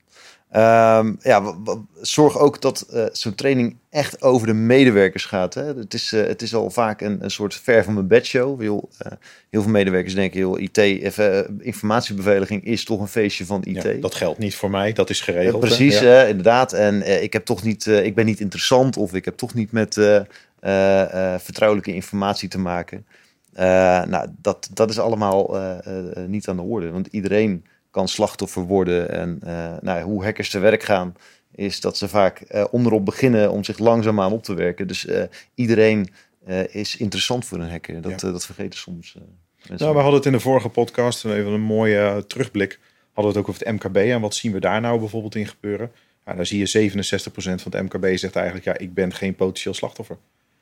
[0.54, 1.54] Ehm, ja,
[2.00, 5.54] zorg ook dat eh, zo'n training echt over de medewerkers gaat.
[5.54, 5.64] Hè.
[5.64, 8.60] Het, is, eh, het is al vaak een, een soort ver van mijn bedshow.
[8.60, 9.12] Heel, eh,
[9.50, 10.78] heel veel medewerkers denken, heel IT,
[11.60, 13.82] informatiebeveiliging is toch een feestje van IT.
[13.82, 15.60] Ja, dat geldt niet voor mij, dat is geregeld.
[15.60, 16.24] precies, Ja.
[16.24, 16.72] inderdaad.
[16.72, 19.94] En ik, heb toch niet, ik ben niet interessant of ik heb toch niet met
[21.42, 23.06] vertrouwelijke informatie te maken.
[23.54, 26.90] Eh, nou, dat, dat is allemaal eh, eh, niet aan de orde.
[26.90, 29.10] Want iedereen kan slachtoffer worden.
[29.10, 29.38] En
[29.82, 31.14] nou, hoe hackers te werk gaan,
[31.54, 34.86] is dat ze vaak onderop beginnen om zich langzaamaan op te werken.
[34.86, 35.08] Dus
[35.54, 36.08] iedereen
[36.70, 38.00] is interessant voor een hacker.
[38.00, 38.30] Dat, Ja.
[38.30, 39.16] dat vergeten soms.
[39.68, 39.86] mensen.
[39.86, 42.78] Nou, we hadden het in de vorige podcast, even een mooie terugblik,
[43.12, 43.96] hadden we het ook over het MKB.
[43.96, 45.92] En wat zien we daar nou bijvoorbeeld in gebeuren?
[46.26, 49.74] Ja, daar zie je 67% van het MKB zegt eigenlijk, ja, ik ben geen potentieel
[49.74, 50.16] slachtoffer.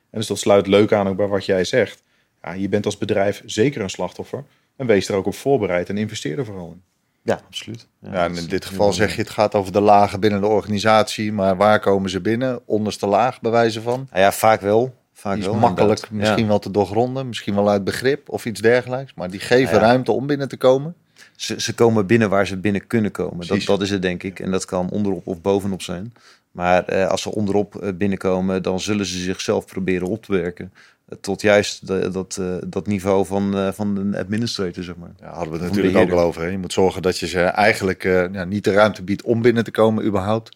[0.09, 2.03] En dus dat sluit leuk aan ook bij wat jij zegt.
[2.43, 4.43] Ja, je bent als bedrijf zeker een slachtoffer.
[4.75, 6.81] En wees er ook op voorbereid en investeer er vooral in.
[7.21, 7.87] ja, absoluut.
[7.99, 11.31] Ja, en in dit geval zeg je het gaat over de lagen binnen de organisatie,
[11.33, 12.61] maar waar komen ze binnen?
[12.65, 14.07] Onderste laag, bij wijze van.
[14.11, 14.93] Nou ja, vaak wel.
[15.13, 16.19] Vaak Die is wel, makkelijk inderdaad.
[16.19, 16.47] misschien Ja.
[16.49, 19.87] wel te doorgronden, misschien wel uit begrip of iets dergelijks, maar die geven Ja, ja.
[19.87, 20.95] ruimte om binnen te komen.
[21.35, 23.37] Ze, ze komen binnen waar ze binnen kunnen komen.
[23.37, 23.65] Dat, Precies.
[23.65, 24.39] dat is het, denk ik.
[24.39, 26.13] En dat kan onderop of bovenop zijn.
[26.51, 30.73] Maar eh, als ze onderop eh, binnenkomen, dan zullen ze zichzelf proberen op te werken.
[31.21, 35.11] Tot juist de- dat, eh, dat niveau van, eh, van een administrator, zeg maar.
[35.19, 36.41] Ja, hadden we het natuurlijk ook al over.
[36.41, 36.47] Hè?
[36.47, 39.63] Je moet zorgen dat je ze eigenlijk eh, ja, niet de ruimte biedt om binnen
[39.63, 40.49] te komen überhaupt.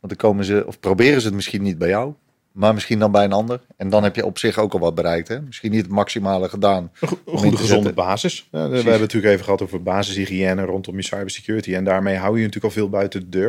[0.00, 2.12] Want dan komen ze, of proberen ze het misschien niet bij jou,
[2.52, 3.60] maar misschien dan bij een ander.
[3.76, 5.28] En dan heb je op zich ook al wat bereikt.
[5.28, 5.40] Hè?
[5.40, 6.90] Misschien niet het maximale gedaan.
[7.00, 7.08] Een,
[7.38, 7.94] goede gezonde zetten.
[7.94, 8.36] basis.
[8.36, 8.74] Ja, we Precies.
[8.74, 11.74] hebben het natuurlijk even gehad over basishygiëne rondom je cybersecurity.
[11.74, 13.48] En daarmee hou je natuurlijk al veel buiten de deur.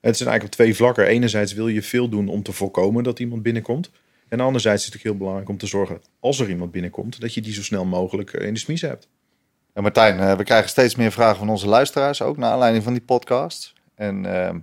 [0.00, 1.06] En het zijn eigenlijk op twee vlakken.
[1.06, 3.90] Enerzijds wil je veel doen om te voorkomen dat iemand binnenkomt.
[4.32, 7.34] En anderzijds is het natuurlijk heel belangrijk om te zorgen, als er iemand binnenkomt, dat
[7.34, 9.08] je die zo snel mogelijk eh, in de smies hebt.
[9.72, 12.92] En Martijn, eh, we krijgen steeds meer vragen van onze luisteraars, ook naar aanleiding van
[12.92, 13.72] die podcast.
[13.94, 14.54] En eh,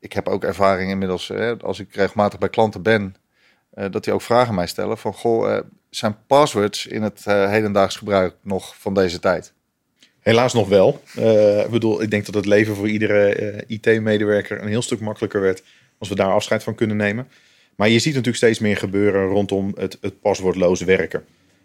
[0.00, 3.14] ik heb ook ervaring inmiddels, eh, als ik regelmatig bij klanten ben,
[3.70, 5.58] eh, dat die ook vragen mij stellen van, goh,
[5.90, 9.52] zijn passwords in het hedendaags gebruik nog van deze tijd?
[10.20, 11.02] Helaas nog wel.
[11.18, 15.00] Uh, ik bedoel, ik denk dat het leven voor iedere uh, IT-medewerker een heel stuk
[15.00, 15.62] makkelijker werd
[15.98, 17.28] als we daar afscheid van kunnen nemen.
[17.78, 21.24] Maar je ziet natuurlijk steeds meer gebeuren rondom het, het paswoordloos werken.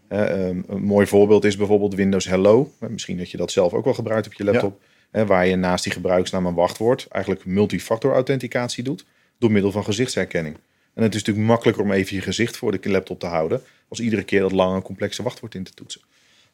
[0.09, 2.71] Uh, een mooi voorbeeld is bijvoorbeeld Windows Hello.
[2.79, 4.81] Misschien dat je dat zelf ook wel gebruikt op je laptop.
[5.11, 5.25] Ja.
[5.25, 9.05] waar je naast die gebruiksnaam en wachtwoord eigenlijk multifactor authenticatie doet.
[9.37, 10.55] Door middel van gezichtsherkenning.
[10.93, 13.61] En het is natuurlijk makkelijker om even je gezicht voor de laptop te houden.
[13.87, 16.01] Als iedere keer dat lange complexe wachtwoord in te toetsen.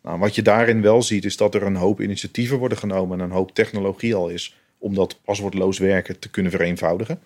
[0.03, 3.25] Nou, wat je daarin wel ziet, is dat er een hoop initiatieven worden genomen en
[3.25, 7.19] een hoop technologie al is om dat paswoordloos werken te kunnen vereenvoudigen.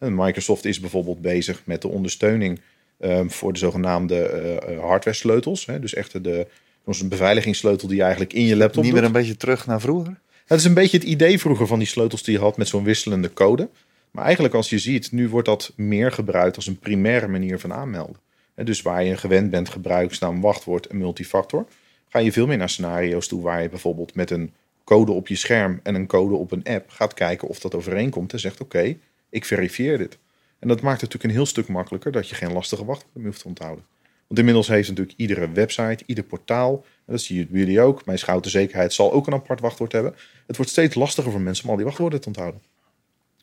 [0.00, 2.60] En Microsoft is bijvoorbeeld bezig met de ondersteuning
[3.00, 5.66] um, voor de zogenaamde uh, hardware sleutels.
[5.66, 6.46] Hè, dus echt de,
[6.84, 10.20] een beveiligingssleutel die je eigenlijk in je laptop Niet meer een beetje terug naar vroeger?
[10.46, 12.84] Dat is een beetje het idee vroeger van die sleutels die je had met zo'n
[12.84, 13.68] wisselende code.
[14.10, 17.72] Maar eigenlijk als je ziet, nu wordt dat meer gebruikt als een primaire manier van
[17.72, 18.16] aanmelden.
[18.54, 21.66] Dus waar je gewend bent gebruiksnaam, wachtwoord en multifactor
[22.08, 24.52] ga je veel meer naar scenario's toe waar je bijvoorbeeld met een
[24.84, 28.32] code op je scherm en een code op een app gaat kijken of dat overeenkomt
[28.32, 28.96] en zegt oké,
[29.30, 30.18] ik verifieer dit.
[30.58, 33.30] En dat maakt het natuurlijk een heel stuk makkelijker dat je geen lastige wachtwoorden meer
[33.30, 33.84] hoeft te onthouden.
[34.26, 38.18] Want inmiddels heeft natuurlijk iedere website, ieder portaal, en dat zie je jullie ook, mijn
[38.18, 40.14] schouten zekerheid zal ook een apart wachtwoord hebben.
[40.46, 42.62] Het wordt steeds lastiger voor mensen om al die wachtwoorden te onthouden.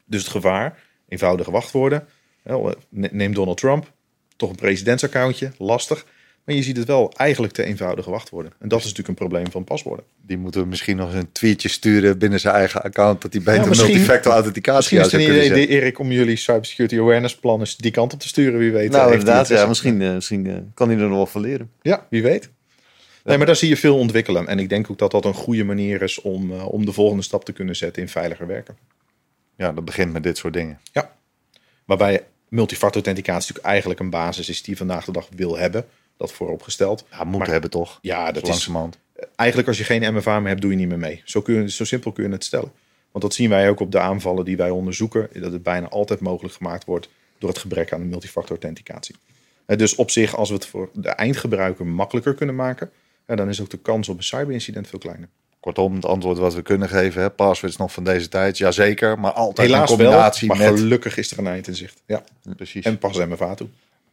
[0.05, 2.07] Dus het gevaar, eenvoudige wachtwoorden,
[2.89, 3.91] neem Donald Trump,
[4.35, 6.05] toch een presidentsaccountje, lastig.
[6.47, 8.51] Maar je ziet het wel eigenlijk te eenvoudige wachtwoorden.
[8.59, 10.05] En dat is natuurlijk een probleem van paswoorden.
[10.21, 13.21] Die moeten we misschien nog een tweetje sturen binnen zijn eigen account.
[13.21, 16.99] Dat hij beter ja, multifactor authenticatie Misschien is het een idee, Erik, om jullie cybersecurity
[16.99, 18.59] awareness plan eens die kant op te sturen.
[18.59, 18.91] Wie weet.
[18.91, 19.47] Nou, inderdaad.
[19.47, 21.71] Ja, misschien uh, misschien uh, kan hij er nog wel van leren.
[21.81, 22.49] Ja, wie weet.
[23.23, 24.47] Nee, maar daar zie je veel ontwikkelen.
[24.47, 27.23] En ik denk ook dat dat een goede manier is om, uh, om de volgende
[27.23, 28.77] stap te kunnen zetten in veiliger werken.
[29.57, 30.79] Ja, dat begint met dit soort dingen.
[30.91, 31.15] Ja.
[31.85, 35.85] Waarbij multifactor authenticatie natuurlijk eigenlijk een basis is die vandaag de dag wil hebben
[36.17, 37.05] dat vooropgesteld.
[37.11, 37.99] Ja, moeten hebben toch?
[38.01, 38.69] Ja, dat is.
[39.35, 41.21] Eigenlijk als je geen MFA meer hebt, doe je niet meer mee.
[41.25, 42.71] Zo, kun je, zo simpel kun je het stellen.
[43.11, 45.29] Want dat zien wij ook op de aanvallen die wij onderzoeken.
[45.33, 49.15] Dat het bijna altijd mogelijk gemaakt wordt door het gebrek aan multifactor authenticatie.
[49.65, 52.91] Dus op zich, als we het voor de eindgebruiker makkelijker kunnen maken,
[53.25, 55.29] dan is ook de kans op een cyberincident veel kleiner.
[55.59, 59.31] Kortom, het antwoord wat we kunnen geven, hè, passwords nog van deze tijd, jazeker, maar
[59.31, 62.01] altijd Helaas in combinatie wel, maar gelukkig is er een eind in zicht.
[62.05, 62.23] Ja,
[62.55, 62.85] precies.
[62.85, 63.67] En pas MFA toe.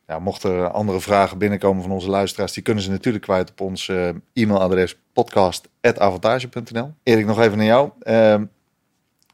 [0.06, 3.60] Ja, mochten er andere vragen binnenkomen van onze luisteraars, die kunnen ze natuurlijk kwijt op
[3.60, 6.92] ons uh, e-mailadres podcast.avantage.nl.
[7.02, 7.90] Erik, nog even naar jou.
[8.02, 8.40] Uh,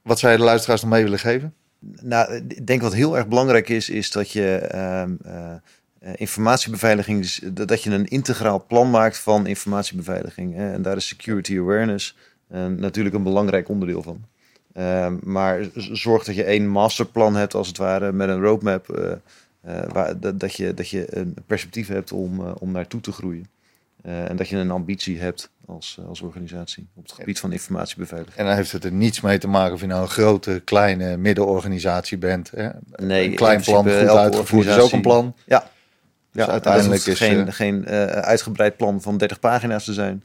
[0.03, 1.55] wat zou je de luisteraars nog mee willen geven?
[2.03, 7.91] Nou, ik denk wat heel erg belangrijk is, is dat je uh, informatiebeveiliging, dat je
[7.91, 10.57] een integraal plan maakt van informatiebeveiliging.
[10.57, 12.17] En daar is security awareness
[12.77, 14.25] natuurlijk een belangrijk onderdeel van.
[14.73, 18.89] Ehm, maar zorg dat je één masterplan hebt, als het ware, met een roadmap
[19.63, 23.49] waar, dat, dat, je, dat je een perspectief hebt om, uh, om naartoe te groeien.
[24.07, 28.37] Uh, en dat je een ambitie hebt als, als organisatie op het gebied van informatiebeveiliging.
[28.37, 31.17] En dan heeft het er niets mee te maken of je nou een grote, kleine,
[31.17, 32.51] middenorganisatie bent.
[32.51, 32.69] Hè?
[32.97, 35.35] Nee, een klein plan, goed uitgevoerd is ook een plan.
[35.47, 35.71] Ja,
[36.33, 40.25] dus ja uiteindelijk is geen, geen uitgebreid plan van 30 pagina's te zijn.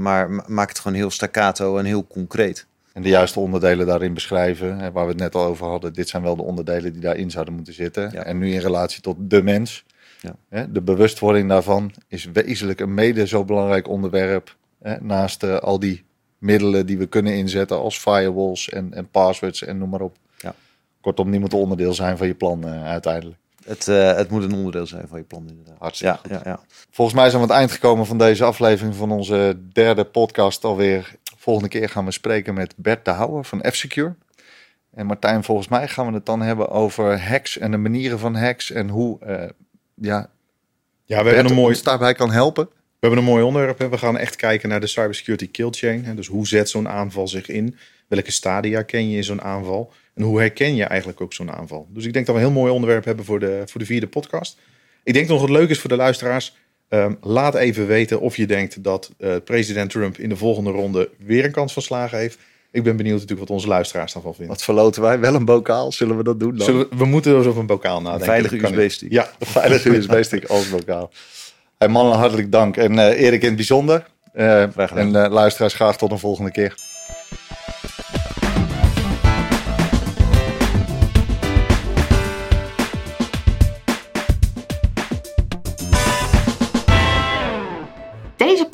[0.00, 2.66] maar maak het gewoon heel staccato en heel concreet.
[2.94, 4.78] En de juiste onderdelen daarin beschrijven.
[4.78, 5.92] Hè, waar we het net al over hadden.
[5.92, 8.24] Dit zijn wel de onderdelen die daarin zouden moeten zitten.
[8.24, 9.84] En nu in relatie tot de mens.
[10.20, 10.36] Ja.
[10.48, 14.56] Hè, de bewustwording daarvan is wezenlijk een mede zo belangrijk onderwerp.
[14.82, 16.04] Hè, naast uh, al die
[16.38, 20.16] middelen die we kunnen inzetten als firewalls en, en passwords en noem maar op.
[20.38, 20.54] Ja.
[21.00, 23.38] Kortom, die moeten onderdeel zijn van je plan uh, uiteindelijk.
[23.64, 25.78] Het, uh, het moet een onderdeel zijn van je plan inderdaad.
[25.78, 28.94] Hartstikke ja, ja, ja, Volgens mij zijn we aan het eind gekomen van deze aflevering
[28.94, 31.16] van onze derde podcast alweer.
[31.44, 34.14] Volgende keer gaan we spreken met Bert de Houwer van F-Secure.
[34.94, 38.34] En Martijn, volgens mij gaan we het dan hebben over hacks en de manieren van
[38.34, 39.44] hacks en hoe uh,
[39.94, 40.30] ja,
[41.04, 41.82] ja, we hebben een mooi...
[41.82, 42.64] daarbij kan helpen.
[42.64, 43.78] We hebben een mooi onderwerp.
[43.78, 46.16] We gaan echt kijken naar de cybersecurity kill chain.
[46.16, 47.76] Dus hoe zet zo'n aanval zich in?
[48.08, 49.92] Welke stadia ken je in zo'n aanval?
[50.14, 51.88] En hoe herken je eigenlijk ook zo'n aanval?
[51.90, 54.08] Dus ik denk dat we een heel mooi onderwerp hebben voor de, voor de vierde
[54.08, 54.58] podcast.
[55.02, 56.56] Ik denk dat nog het leuk is voor de luisteraars.
[56.88, 61.10] Um, laat even weten of je denkt dat uh, president Trump in de volgende ronde
[61.18, 62.38] weer een kans van slagen heeft.
[62.70, 64.54] Ik ben benieuwd natuurlijk wat onze luisteraars daarvan vinden.
[64.54, 65.20] Wat verloten wij?
[65.20, 65.92] Wel een bokaal?
[65.92, 66.78] Zullen we dat doen dan?
[66.78, 68.26] We, we, moeten dus op een bokaal nadenken.
[68.26, 69.12] veilige USB-stick.
[69.12, 71.10] Ja, veilige USB-stick als bokaal.
[71.78, 72.76] Hey, mannen, hartelijk dank.
[72.76, 74.06] En uh, Erik in het bijzonder.
[74.34, 76.74] Uh, en luisteraars, graag tot een volgende keer.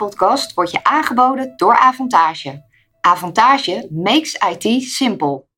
[0.00, 2.62] Podcast wordt je aangeboden door Avantage.
[3.00, 5.49] Avantage makes IT simple.